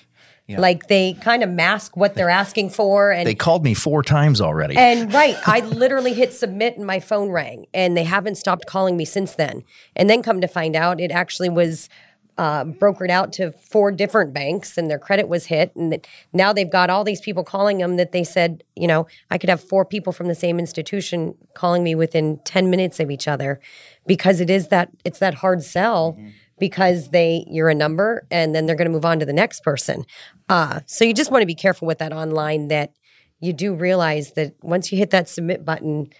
Like 0.59 0.87
they 0.87 1.13
kind 1.13 1.41
of 1.41 1.49
mask 1.49 1.95
what 1.95 2.15
they're 2.15 2.29
asking 2.29 2.71
for, 2.71 3.11
and 3.11 3.25
They 3.25 3.33
called 3.33 3.63
me 3.63 3.73
four 3.73 4.03
times 4.03 4.41
already. 4.41 4.75
and 4.75 5.11
right, 5.13 5.37
I 5.47 5.61
literally 5.61 6.13
hit 6.13 6.33
submit 6.33 6.77
and 6.77 6.85
my 6.85 6.99
phone 6.99 7.29
rang, 7.29 7.65
and 7.73 7.95
they 7.95 8.03
haven't 8.03 8.35
stopped 8.35 8.65
calling 8.67 8.97
me 8.97 9.05
since 9.05 9.35
then. 9.35 9.63
And 9.95 10.09
then 10.09 10.21
come 10.21 10.41
to 10.41 10.47
find 10.47 10.75
out, 10.75 10.99
it 10.99 11.11
actually 11.11 11.49
was 11.49 11.87
uh, 12.37 12.65
brokered 12.65 13.09
out 13.09 13.33
to 13.33 13.51
four 13.51 13.91
different 13.91 14.33
banks, 14.33 14.77
and 14.77 14.89
their 14.89 14.99
credit 14.99 15.27
was 15.27 15.45
hit. 15.45 15.75
And 15.75 15.91
that 15.91 16.07
now 16.31 16.53
they've 16.53 16.69
got 16.69 16.89
all 16.89 17.03
these 17.03 17.21
people 17.21 17.43
calling 17.43 17.77
them 17.77 17.97
that 17.97 18.11
they 18.11 18.23
said, 18.23 18.63
you 18.75 18.87
know, 18.87 19.07
I 19.29 19.37
could 19.37 19.49
have 19.49 19.61
four 19.61 19.85
people 19.85 20.13
from 20.13 20.27
the 20.27 20.35
same 20.35 20.59
institution 20.59 21.35
calling 21.53 21.83
me 21.83 21.95
within 21.95 22.39
ten 22.45 22.69
minutes 22.69 22.99
of 22.99 23.11
each 23.11 23.27
other, 23.27 23.59
because 24.07 24.39
it 24.39 24.49
is 24.49 24.69
that 24.69 24.89
it's 25.05 25.19
that 25.19 25.35
hard 25.35 25.63
sell. 25.63 26.17
Because 26.59 27.09
they, 27.09 27.45
you're 27.49 27.67
a 27.67 27.75
number, 27.75 28.25
and 28.29 28.53
then 28.53 28.67
they're 28.67 28.75
going 28.75 28.87
to 28.87 28.93
move 28.93 29.03
on 29.03 29.19
to 29.19 29.25
the 29.25 29.33
next 29.33 29.63
person. 29.63 30.05
Uh, 30.47 30.81
so 30.85 31.03
you 31.03 31.13
just 31.13 31.31
want 31.31 31.41
to 31.41 31.47
be 31.47 31.55
careful 31.55 31.87
with 31.87 31.97
that 31.97 32.13
online. 32.13 32.67
That 32.67 32.93
you 33.41 33.51
do 33.53 33.73
realize 33.73 34.33
that 34.33 34.53
once 34.61 34.91
you 34.91 34.97
hit 34.97 35.09
that 35.09 35.27
submit 35.27 35.65
button, 35.65 36.13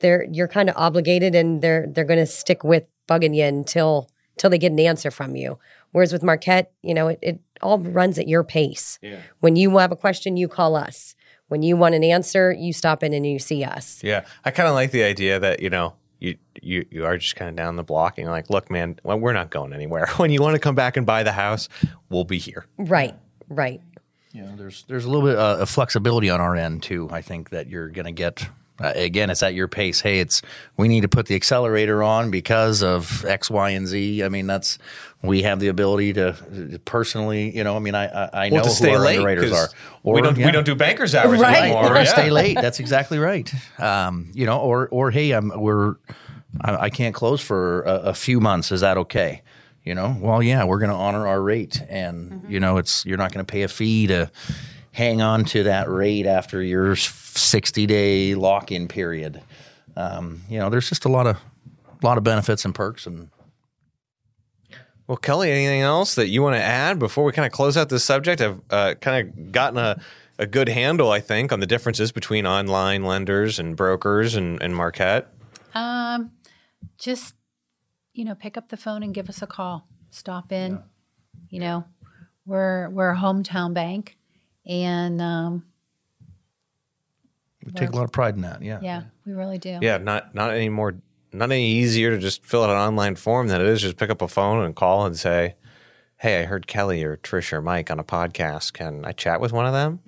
they're 0.00 0.26
you're 0.30 0.48
kind 0.48 0.68
of 0.68 0.76
obligated 0.76 1.34
and 1.34 1.62
they're 1.62 1.86
they're 1.88 2.04
going 2.04 2.20
to 2.20 2.26
stick 2.26 2.62
with 2.62 2.84
bugging 3.08 3.34
you 3.34 3.44
until 3.44 4.10
until 4.38 4.50
they 4.50 4.58
get 4.58 4.70
an 4.70 4.78
answer 4.78 5.10
from 5.10 5.34
you. 5.34 5.58
Whereas 5.90 6.12
with 6.12 6.22
Marquette, 6.22 6.72
you 6.82 6.94
know, 6.94 7.08
it, 7.08 7.18
it 7.20 7.40
all 7.60 7.78
runs 7.78 8.18
at 8.18 8.28
your 8.28 8.44
pace. 8.44 8.98
Yeah. 9.02 9.20
When 9.40 9.56
you 9.56 9.76
have 9.78 9.90
a 9.90 9.96
question, 9.96 10.36
you 10.36 10.46
call 10.46 10.76
us. 10.76 11.16
When 11.48 11.62
you 11.62 11.76
want 11.76 11.94
an 11.94 12.04
answer, 12.04 12.52
you 12.52 12.72
stop 12.72 13.02
in 13.02 13.12
and 13.12 13.26
you 13.26 13.38
see 13.38 13.64
us. 13.64 14.02
Yeah, 14.04 14.26
I 14.44 14.50
kind 14.50 14.68
of 14.68 14.74
like 14.74 14.90
the 14.92 15.02
idea 15.02 15.40
that 15.40 15.60
you 15.60 15.70
know 15.70 15.94
you 16.20 16.36
you 16.60 16.86
you 16.90 17.04
are 17.04 17.16
just 17.16 17.36
kind 17.36 17.48
of 17.48 17.56
down 17.56 17.76
the 17.76 17.82
block 17.82 18.18
and 18.18 18.26
you're 18.26 18.32
like, 18.32 18.50
look, 18.50 18.70
man, 18.70 18.98
well, 19.02 19.18
we're 19.18 19.32
not 19.32 19.50
going 19.50 19.72
anywhere. 19.72 20.06
When 20.18 20.30
you 20.30 20.42
want 20.42 20.54
to 20.54 20.60
come 20.60 20.74
back 20.74 20.96
and 20.96 21.06
buy 21.06 21.22
the 21.22 21.32
house, 21.32 21.68
we'll 22.10 22.24
be 22.24 22.38
here. 22.38 22.66
Right, 22.76 23.14
right. 23.48 23.80
You 24.32 24.42
know, 24.42 24.56
there's 24.56 24.84
there's 24.88 25.06
a 25.06 25.10
little 25.10 25.26
bit 25.26 25.38
uh, 25.38 25.56
of 25.60 25.70
flexibility 25.70 26.28
on 26.28 26.40
our 26.40 26.54
end 26.54 26.82
too. 26.82 27.08
I 27.10 27.22
think 27.22 27.50
that 27.50 27.68
you're 27.68 27.88
going 27.88 28.06
to 28.06 28.12
get. 28.12 28.46
Uh, 28.80 28.92
again, 28.94 29.28
it's 29.30 29.42
at 29.42 29.54
your 29.54 29.66
pace. 29.68 30.00
Hey, 30.00 30.20
it's 30.20 30.40
we 30.76 30.86
need 30.88 31.00
to 31.00 31.08
put 31.08 31.26
the 31.26 31.34
accelerator 31.34 32.02
on 32.02 32.30
because 32.30 32.82
of 32.82 33.24
X, 33.24 33.50
Y, 33.50 33.70
and 33.70 33.86
Z. 33.88 34.22
I 34.22 34.28
mean, 34.28 34.46
that's 34.46 34.78
we 35.22 35.42
have 35.42 35.58
the 35.58 35.66
ability 35.68 36.12
to 36.12 36.32
to 36.70 36.78
personally. 36.84 37.56
You 37.56 37.64
know, 37.64 37.74
I 37.74 37.80
mean, 37.80 37.94
I 37.96 38.06
I, 38.06 38.44
I 38.44 38.48
know 38.50 38.54
Well, 38.56 38.64
to 38.64 38.70
who 38.70 38.74
stay 38.76 38.94
our 38.94 39.00
late 39.00 39.16
underwriters 39.18 39.50
'cause 39.50 39.74
are. 40.04 40.12
we 40.14 40.22
don't 40.22 40.36
yeah. 40.38 40.46
we 40.46 40.52
don't 40.52 40.64
do 40.66 40.76
bankers 40.76 41.14
hours 41.14 41.40
Right. 41.40 41.56
anymore. 41.64 41.92
or 41.92 41.96
yeah. 41.96 42.04
stay 42.04 42.30
late. 42.30 42.54
That's 42.54 42.78
exactly 42.78 43.18
right. 43.18 43.52
Um, 43.80 44.30
you 44.32 44.46
know, 44.46 44.58
or 44.60 44.88
or 44.90 45.10
hey, 45.10 45.32
I'm 45.32 45.50
we're 45.60 45.96
I, 46.60 46.76
I 46.84 46.90
can't 46.90 47.14
close 47.14 47.40
for 47.40 47.82
a, 47.82 47.94
a 48.10 48.14
few 48.14 48.38
months. 48.40 48.70
Is 48.70 48.80
that 48.82 48.96
okay? 48.96 49.42
You 49.84 49.94
know, 49.94 50.16
well, 50.20 50.42
yeah, 50.42 50.64
we're 50.64 50.78
going 50.80 50.90
to 50.90 50.96
honor 50.96 51.26
our 51.26 51.40
rate, 51.40 51.82
and 51.88 52.44
you 52.48 52.60
know, 52.60 52.76
it's 52.76 53.06
you're 53.06 53.16
not 53.16 53.32
going 53.32 53.44
to 53.44 53.50
pay 53.50 53.62
a 53.62 53.68
fee 53.68 54.06
to 54.08 54.30
hang 54.92 55.20
on 55.22 55.44
to 55.46 55.64
that 55.64 55.88
rate 55.88 56.26
after 56.26 56.62
your 56.62 56.96
60 56.96 57.86
day 57.86 58.34
lock 58.34 58.72
in 58.72 58.88
period. 58.88 59.42
Um, 59.96 60.42
you 60.48 60.58
know, 60.58 60.70
there's 60.70 60.88
just 60.88 61.04
a 61.04 61.08
lot 61.08 61.26
of 61.26 61.36
lot 62.02 62.18
of 62.18 62.24
benefits 62.24 62.64
and 62.64 62.74
perks, 62.74 63.06
and 63.06 63.30
Well, 65.06 65.16
Kelly, 65.16 65.50
anything 65.50 65.80
else 65.80 66.14
that 66.14 66.28
you 66.28 66.42
want 66.42 66.54
to 66.54 66.62
add 66.62 66.98
before 66.98 67.24
we 67.24 67.32
kind 67.32 67.46
of 67.46 67.52
close 67.52 67.76
out 67.76 67.88
this 67.88 68.04
subject? 68.04 68.40
I've 68.40 68.60
uh, 68.70 68.94
kind 69.00 69.28
of 69.28 69.52
gotten 69.52 69.78
a, 69.78 70.00
a 70.38 70.46
good 70.46 70.68
handle, 70.68 71.10
I 71.10 71.20
think, 71.20 71.52
on 71.52 71.60
the 71.60 71.66
differences 71.66 72.12
between 72.12 72.46
online 72.46 73.02
lenders 73.02 73.58
and 73.58 73.76
brokers 73.76 74.34
and, 74.36 74.62
and 74.62 74.76
Marquette. 74.76 75.32
Um, 75.74 76.32
just 76.98 77.34
you 78.12 78.24
know, 78.24 78.34
pick 78.34 78.56
up 78.56 78.68
the 78.68 78.76
phone 78.76 79.02
and 79.02 79.14
give 79.14 79.28
us 79.28 79.42
a 79.42 79.46
call. 79.46 79.86
Stop 80.10 80.52
in. 80.52 80.82
You 81.50 81.60
know, 81.60 81.84
we're 82.46 82.88
we're 82.90 83.10
a 83.12 83.16
hometown 83.16 83.72
bank, 83.72 84.16
and 84.68 85.20
um, 85.20 85.64
we 87.64 87.72
take 87.72 87.90
a 87.90 87.96
lot 87.96 88.04
of 88.04 88.12
pride 88.12 88.34
in 88.36 88.42
that. 88.42 88.62
Yeah, 88.62 88.78
yeah, 88.82 89.02
we 89.26 89.32
really 89.32 89.58
do. 89.58 89.78
Yeah, 89.80 89.98
not 89.98 90.34
not 90.34 90.54
any 90.54 90.68
more, 90.68 90.94
not 91.32 91.50
any 91.50 91.66
easier 91.72 92.10
to 92.10 92.18
just 92.18 92.44
fill 92.44 92.62
out 92.62 92.70
an 92.70 92.76
online 92.76 93.16
form 93.16 93.48
than 93.48 93.60
it 93.60 93.66
is 93.66 93.80
just 93.80 93.96
pick 93.96 94.10
up 94.10 94.22
a 94.22 94.28
phone 94.28 94.64
and 94.64 94.76
call 94.76 95.06
and 95.06 95.16
say, 95.16 95.56
"Hey, 96.18 96.40
I 96.40 96.44
heard 96.44 96.66
Kelly 96.66 97.02
or 97.02 97.16
Trish 97.16 97.52
or 97.52 97.60
Mike 97.62 97.90
on 97.90 97.98
a 97.98 98.04
podcast. 98.04 98.72
Can 98.74 99.04
I 99.04 99.12
chat 99.12 99.40
with 99.40 99.52
one 99.52 99.66
of 99.66 99.72
them? 99.72 100.00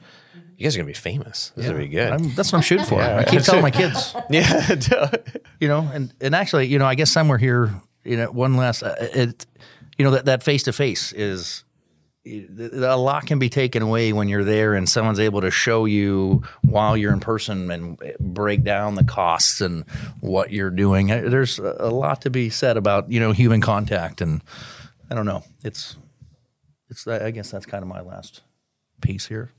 You 0.56 0.64
guys 0.64 0.76
are 0.76 0.80
gonna 0.80 0.86
be 0.86 0.92
famous. 0.92 1.52
This 1.56 1.64
is 1.64 1.70
gonna 1.70 1.82
be 1.82 1.88
good." 1.88 2.12
I'm, 2.12 2.34
that's 2.34 2.52
what 2.52 2.58
I'm 2.58 2.62
shooting 2.62 2.86
for. 2.86 3.00
I 3.02 3.24
keep 3.24 3.42
telling 3.42 3.62
my 3.62 3.70
kids. 3.70 4.14
yeah, 4.30 4.76
you 5.60 5.68
know 5.68 5.88
and 5.92 6.12
and 6.20 6.34
actually 6.34 6.66
you 6.66 6.78
know 6.78 6.86
i 6.86 6.94
guess 6.94 7.10
somewhere 7.12 7.38
here 7.38 7.70
you 8.04 8.16
know 8.16 8.30
one 8.32 8.56
last 8.56 8.82
uh, 8.82 8.94
it 8.98 9.46
you 9.98 10.04
know 10.04 10.10
that 10.12 10.24
that 10.24 10.42
face 10.42 10.64
to 10.64 10.72
face 10.72 11.12
is 11.12 11.64
a 12.26 12.96
lot 12.96 13.26
can 13.26 13.38
be 13.38 13.48
taken 13.48 13.82
away 13.82 14.12
when 14.12 14.28
you're 14.28 14.44
there 14.44 14.74
and 14.74 14.88
someone's 14.88 15.20
able 15.20 15.40
to 15.40 15.50
show 15.50 15.86
you 15.86 16.42
while 16.62 16.96
you're 16.96 17.12
in 17.12 17.20
person 17.20 17.70
and 17.70 17.98
break 18.20 18.62
down 18.62 18.94
the 18.94 19.04
costs 19.04 19.60
and 19.60 19.84
what 20.20 20.52
you're 20.52 20.70
doing. 20.70 21.06
There's 21.06 21.58
a 21.58 21.90
lot 21.90 22.22
to 22.22 22.30
be 22.30 22.50
said 22.50 22.76
about 22.76 23.10
you 23.10 23.20
know 23.20 23.32
human 23.32 23.60
contact, 23.60 24.20
and 24.20 24.42
I 25.10 25.14
don't 25.14 25.26
know. 25.26 25.44
It's 25.64 25.96
it's. 26.90 27.06
I 27.06 27.30
guess 27.30 27.50
that's 27.50 27.66
kind 27.66 27.82
of 27.82 27.88
my 27.88 28.02
last 28.02 28.42
piece 29.00 29.26
here. 29.26 29.50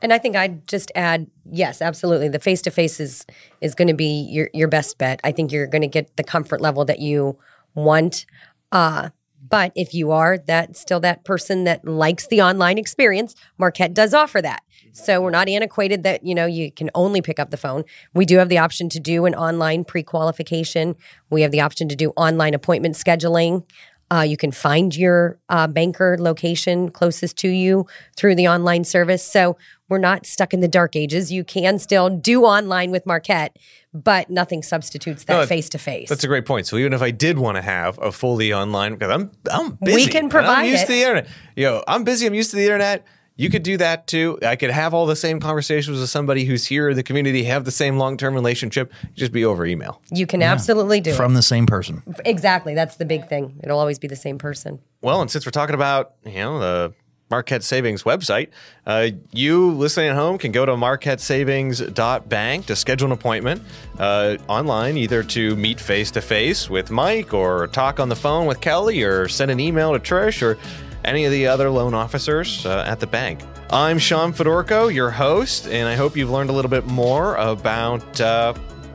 And 0.00 0.12
I 0.12 0.18
think 0.18 0.34
I'd 0.34 0.66
just 0.66 0.90
add, 0.96 1.28
yes, 1.48 1.80
absolutely. 1.80 2.28
The 2.28 2.40
face 2.40 2.62
to 2.62 2.72
face 2.72 2.98
is 2.98 3.24
is 3.60 3.76
going 3.76 3.88
to 3.88 3.94
be 3.94 4.26
your 4.28 4.50
your 4.52 4.66
best 4.66 4.98
bet. 4.98 5.20
I 5.22 5.30
think 5.30 5.52
you're 5.52 5.68
going 5.68 5.82
to 5.82 5.88
get 5.88 6.16
the 6.16 6.24
comfort 6.24 6.60
level 6.60 6.84
that 6.86 6.98
you 6.98 7.38
want. 7.74 8.26
Uh, 8.72 9.10
but 9.48 9.72
if 9.74 9.92
you 9.92 10.12
are 10.12 10.38
that 10.38 10.76
still 10.76 11.00
that 11.00 11.24
person 11.24 11.64
that 11.64 11.84
likes 11.84 12.26
the 12.26 12.40
online 12.40 12.78
experience, 12.78 13.34
Marquette 13.58 13.94
does 13.94 14.14
offer 14.14 14.40
that. 14.42 14.62
So 14.92 15.20
we're 15.20 15.30
not 15.30 15.48
antiquated 15.48 16.02
that 16.02 16.24
you 16.24 16.34
know 16.34 16.46
you 16.46 16.70
can 16.70 16.90
only 16.94 17.22
pick 17.22 17.38
up 17.38 17.50
the 17.50 17.56
phone. 17.56 17.84
We 18.14 18.24
do 18.24 18.38
have 18.38 18.48
the 18.48 18.58
option 18.58 18.88
to 18.90 19.00
do 19.00 19.26
an 19.26 19.34
online 19.34 19.84
pre-qualification. 19.84 20.96
We 21.30 21.42
have 21.42 21.50
the 21.50 21.60
option 21.60 21.88
to 21.88 21.96
do 21.96 22.10
online 22.10 22.54
appointment 22.54 22.94
scheduling. 22.94 23.64
Uh, 24.12 24.20
you 24.20 24.36
can 24.36 24.52
find 24.52 24.94
your 24.94 25.38
uh, 25.48 25.66
banker 25.66 26.18
location 26.20 26.90
closest 26.90 27.38
to 27.38 27.48
you 27.48 27.86
through 28.14 28.34
the 28.34 28.46
online 28.46 28.84
service. 28.84 29.24
So 29.24 29.56
we're 29.92 29.98
not 29.98 30.24
stuck 30.24 30.54
in 30.54 30.60
the 30.60 30.68
dark 30.68 30.96
ages. 30.96 31.30
You 31.30 31.44
can 31.44 31.78
still 31.78 32.08
do 32.08 32.44
online 32.44 32.90
with 32.90 33.04
Marquette, 33.04 33.58
but 33.92 34.30
nothing 34.30 34.62
substitutes 34.62 35.24
that 35.24 35.46
face 35.48 35.68
to 35.68 35.78
face. 35.78 36.08
That's 36.08 36.24
a 36.24 36.28
great 36.28 36.46
point. 36.46 36.66
So 36.66 36.78
even 36.78 36.94
if 36.94 37.02
I 37.02 37.10
did 37.10 37.38
want 37.38 37.56
to 37.56 37.62
have 37.62 37.98
a 37.98 38.10
fully 38.10 38.54
online, 38.54 38.94
because 38.94 39.10
I'm 39.10 39.30
I'm 39.52 39.72
busy, 39.82 39.96
we 39.96 40.06
can 40.06 40.30
provide 40.30 40.60
I'm 40.60 40.70
used 40.70 40.84
it. 40.84 40.86
to 40.86 40.92
the 40.92 41.00
internet. 41.00 41.28
Yo, 41.56 41.84
I'm 41.86 42.04
busy. 42.04 42.26
I'm 42.26 42.32
used 42.32 42.50
to 42.50 42.56
the 42.56 42.64
internet. 42.64 43.06
You 43.36 43.50
could 43.50 43.62
do 43.62 43.76
that 43.76 44.06
too. 44.06 44.38
I 44.42 44.56
could 44.56 44.70
have 44.70 44.94
all 44.94 45.04
the 45.04 45.16
same 45.16 45.40
conversations 45.40 45.98
with 45.98 46.08
somebody 46.08 46.46
who's 46.46 46.64
here 46.64 46.88
in 46.88 46.96
the 46.96 47.02
community, 47.02 47.44
have 47.44 47.64
the 47.66 47.70
same 47.70 47.98
long 47.98 48.16
term 48.16 48.32
relationship, 48.32 48.92
just 49.14 49.30
be 49.30 49.44
over 49.44 49.66
email. 49.66 50.00
You 50.10 50.26
can 50.26 50.42
absolutely 50.42 51.02
do 51.02 51.12
from 51.12 51.32
it. 51.32 51.36
the 51.36 51.42
same 51.42 51.66
person. 51.66 52.02
Exactly. 52.24 52.74
That's 52.74 52.96
the 52.96 53.04
big 53.04 53.28
thing. 53.28 53.60
It'll 53.62 53.78
always 53.78 53.98
be 53.98 54.08
the 54.08 54.16
same 54.16 54.38
person. 54.38 54.80
Well, 55.02 55.20
and 55.20 55.30
since 55.30 55.44
we're 55.44 55.52
talking 55.52 55.74
about 55.74 56.14
you 56.24 56.32
know 56.34 56.58
the 56.58 56.94
Marquette 57.32 57.64
Savings 57.64 58.02
website, 58.02 58.48
uh, 58.86 59.08
you 59.32 59.70
listening 59.70 60.10
at 60.10 60.16
home 60.16 60.36
can 60.36 60.52
go 60.52 60.66
to 60.66 60.72
marquettesavings.bank 60.72 62.66
to 62.66 62.76
schedule 62.76 63.06
an 63.06 63.12
appointment 63.12 63.62
uh, 63.98 64.36
online, 64.48 64.98
either 64.98 65.22
to 65.22 65.56
meet 65.56 65.80
face 65.80 66.10
to 66.10 66.20
face 66.20 66.68
with 66.68 66.90
Mike 66.90 67.32
or 67.32 67.68
talk 67.68 67.98
on 68.00 68.10
the 68.10 68.16
phone 68.16 68.46
with 68.46 68.60
Kelly 68.60 69.02
or 69.02 69.28
send 69.28 69.50
an 69.50 69.60
email 69.60 69.94
to 69.94 69.98
Trish 69.98 70.42
or 70.42 70.58
any 71.06 71.24
of 71.24 71.32
the 71.32 71.46
other 71.46 71.70
loan 71.70 71.94
officers 71.94 72.66
uh, 72.66 72.84
at 72.86 73.00
the 73.00 73.06
bank. 73.06 73.40
I'm 73.70 73.98
Sean 73.98 74.34
Fedorko, 74.34 74.94
your 74.94 75.10
host, 75.10 75.66
and 75.66 75.88
I 75.88 75.94
hope 75.94 76.18
you've 76.18 76.28
learned 76.28 76.50
a 76.50 76.52
little 76.52 76.70
bit 76.70 76.84
more 76.84 77.36
about 77.36 78.20
uh, 78.20 78.52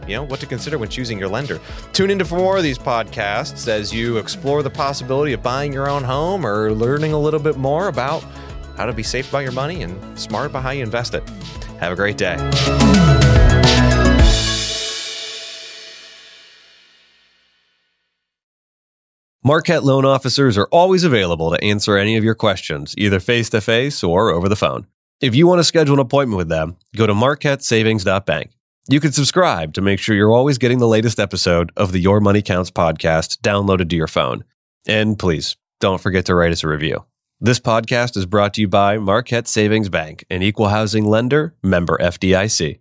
you 0.08 0.16
know 0.16 0.24
what 0.24 0.40
to 0.40 0.46
consider 0.46 0.78
when 0.78 0.90
choosing 0.90 1.20
your 1.20 1.28
lender. 1.28 1.60
Tune 1.94 2.10
into 2.10 2.26
for 2.26 2.38
more 2.38 2.58
of 2.58 2.64
these 2.64 2.78
podcasts 2.78 3.68
as 3.68 3.94
you 3.94 4.18
explore 4.18 4.64
the 4.64 4.70
possibility 4.70 5.34
of 5.34 5.44
buying 5.44 5.74
your 5.74 5.90
own 5.90 6.04
home 6.04 6.46
or 6.46 6.72
learning 6.72 7.14
a 7.14 7.20
little 7.20 7.40
bit 7.40 7.58
more 7.58 7.88
about 7.88 8.24
how 8.76 8.86
to 8.86 8.94
be 8.94 9.04
safe 9.04 9.30
about 9.30 9.40
your 9.40 9.52
money 9.52 9.84
and 9.84 10.20
smart 10.20 10.48
about 10.48 10.64
how 10.64 10.70
you 10.70 10.84
invest 10.84 11.14
it. 11.14 11.28
Have 11.80 11.92
a 11.92 11.96
great 11.96 12.18
day. 12.18 12.38
Marquette 19.44 19.86
loan 19.86 20.04
officers 20.04 20.58
are 20.58 20.68
always 20.74 21.06
available 21.06 21.52
to 21.52 21.64
answer 21.64 21.96
any 21.96 22.18
of 22.18 22.24
your 22.24 22.36
questions, 22.36 22.94
either 22.98 23.20
face 23.20 23.50
to 23.52 23.62
face 23.62 24.04
or 24.04 24.30
over 24.30 24.50
the 24.50 24.58
phone. 24.58 24.88
If 25.22 25.36
you 25.36 25.48
want 25.48 25.60
to 25.60 25.64
schedule 25.64 25.94
an 25.94 26.00
appointment 26.00 26.38
with 26.38 26.50
them, 26.50 26.76
go 26.96 27.08
to 27.08 27.14
marquettesavings.bank. 27.14 28.57
You 28.90 29.02
can 29.02 29.12
subscribe 29.12 29.74
to 29.74 29.82
make 29.82 30.00
sure 30.00 30.16
you're 30.16 30.32
always 30.32 30.58
getting 30.58 30.78
the 30.78 30.88
latest 30.88 31.20
episode 31.20 31.74
of 31.76 31.92
the 31.92 32.00
Your 32.00 32.22
Money 32.22 32.42
Counts 32.42 32.72
podcast 32.72 33.40
downloaded 33.40 33.90
to 33.90 33.98
your 33.98 34.08
phone. 34.08 34.46
And 34.88 35.20
please 35.20 35.58
don't 35.82 36.00
forget 36.00 36.26
to 36.28 36.36
write 36.36 36.54
us 36.54 36.64
a 36.64 36.70
review. 36.70 37.04
This 37.42 37.60
podcast 37.60 38.16
is 38.16 38.26
brought 38.26 38.54
to 38.54 38.62
you 38.62 38.70
by 38.70 38.98
Marquette 38.98 39.50
Savings 39.50 39.90
Bank, 39.90 40.24
an 40.30 40.42
equal 40.42 40.70
housing 40.70 41.06
lender, 41.06 41.54
member 41.62 41.98
FDIC. 41.98 42.80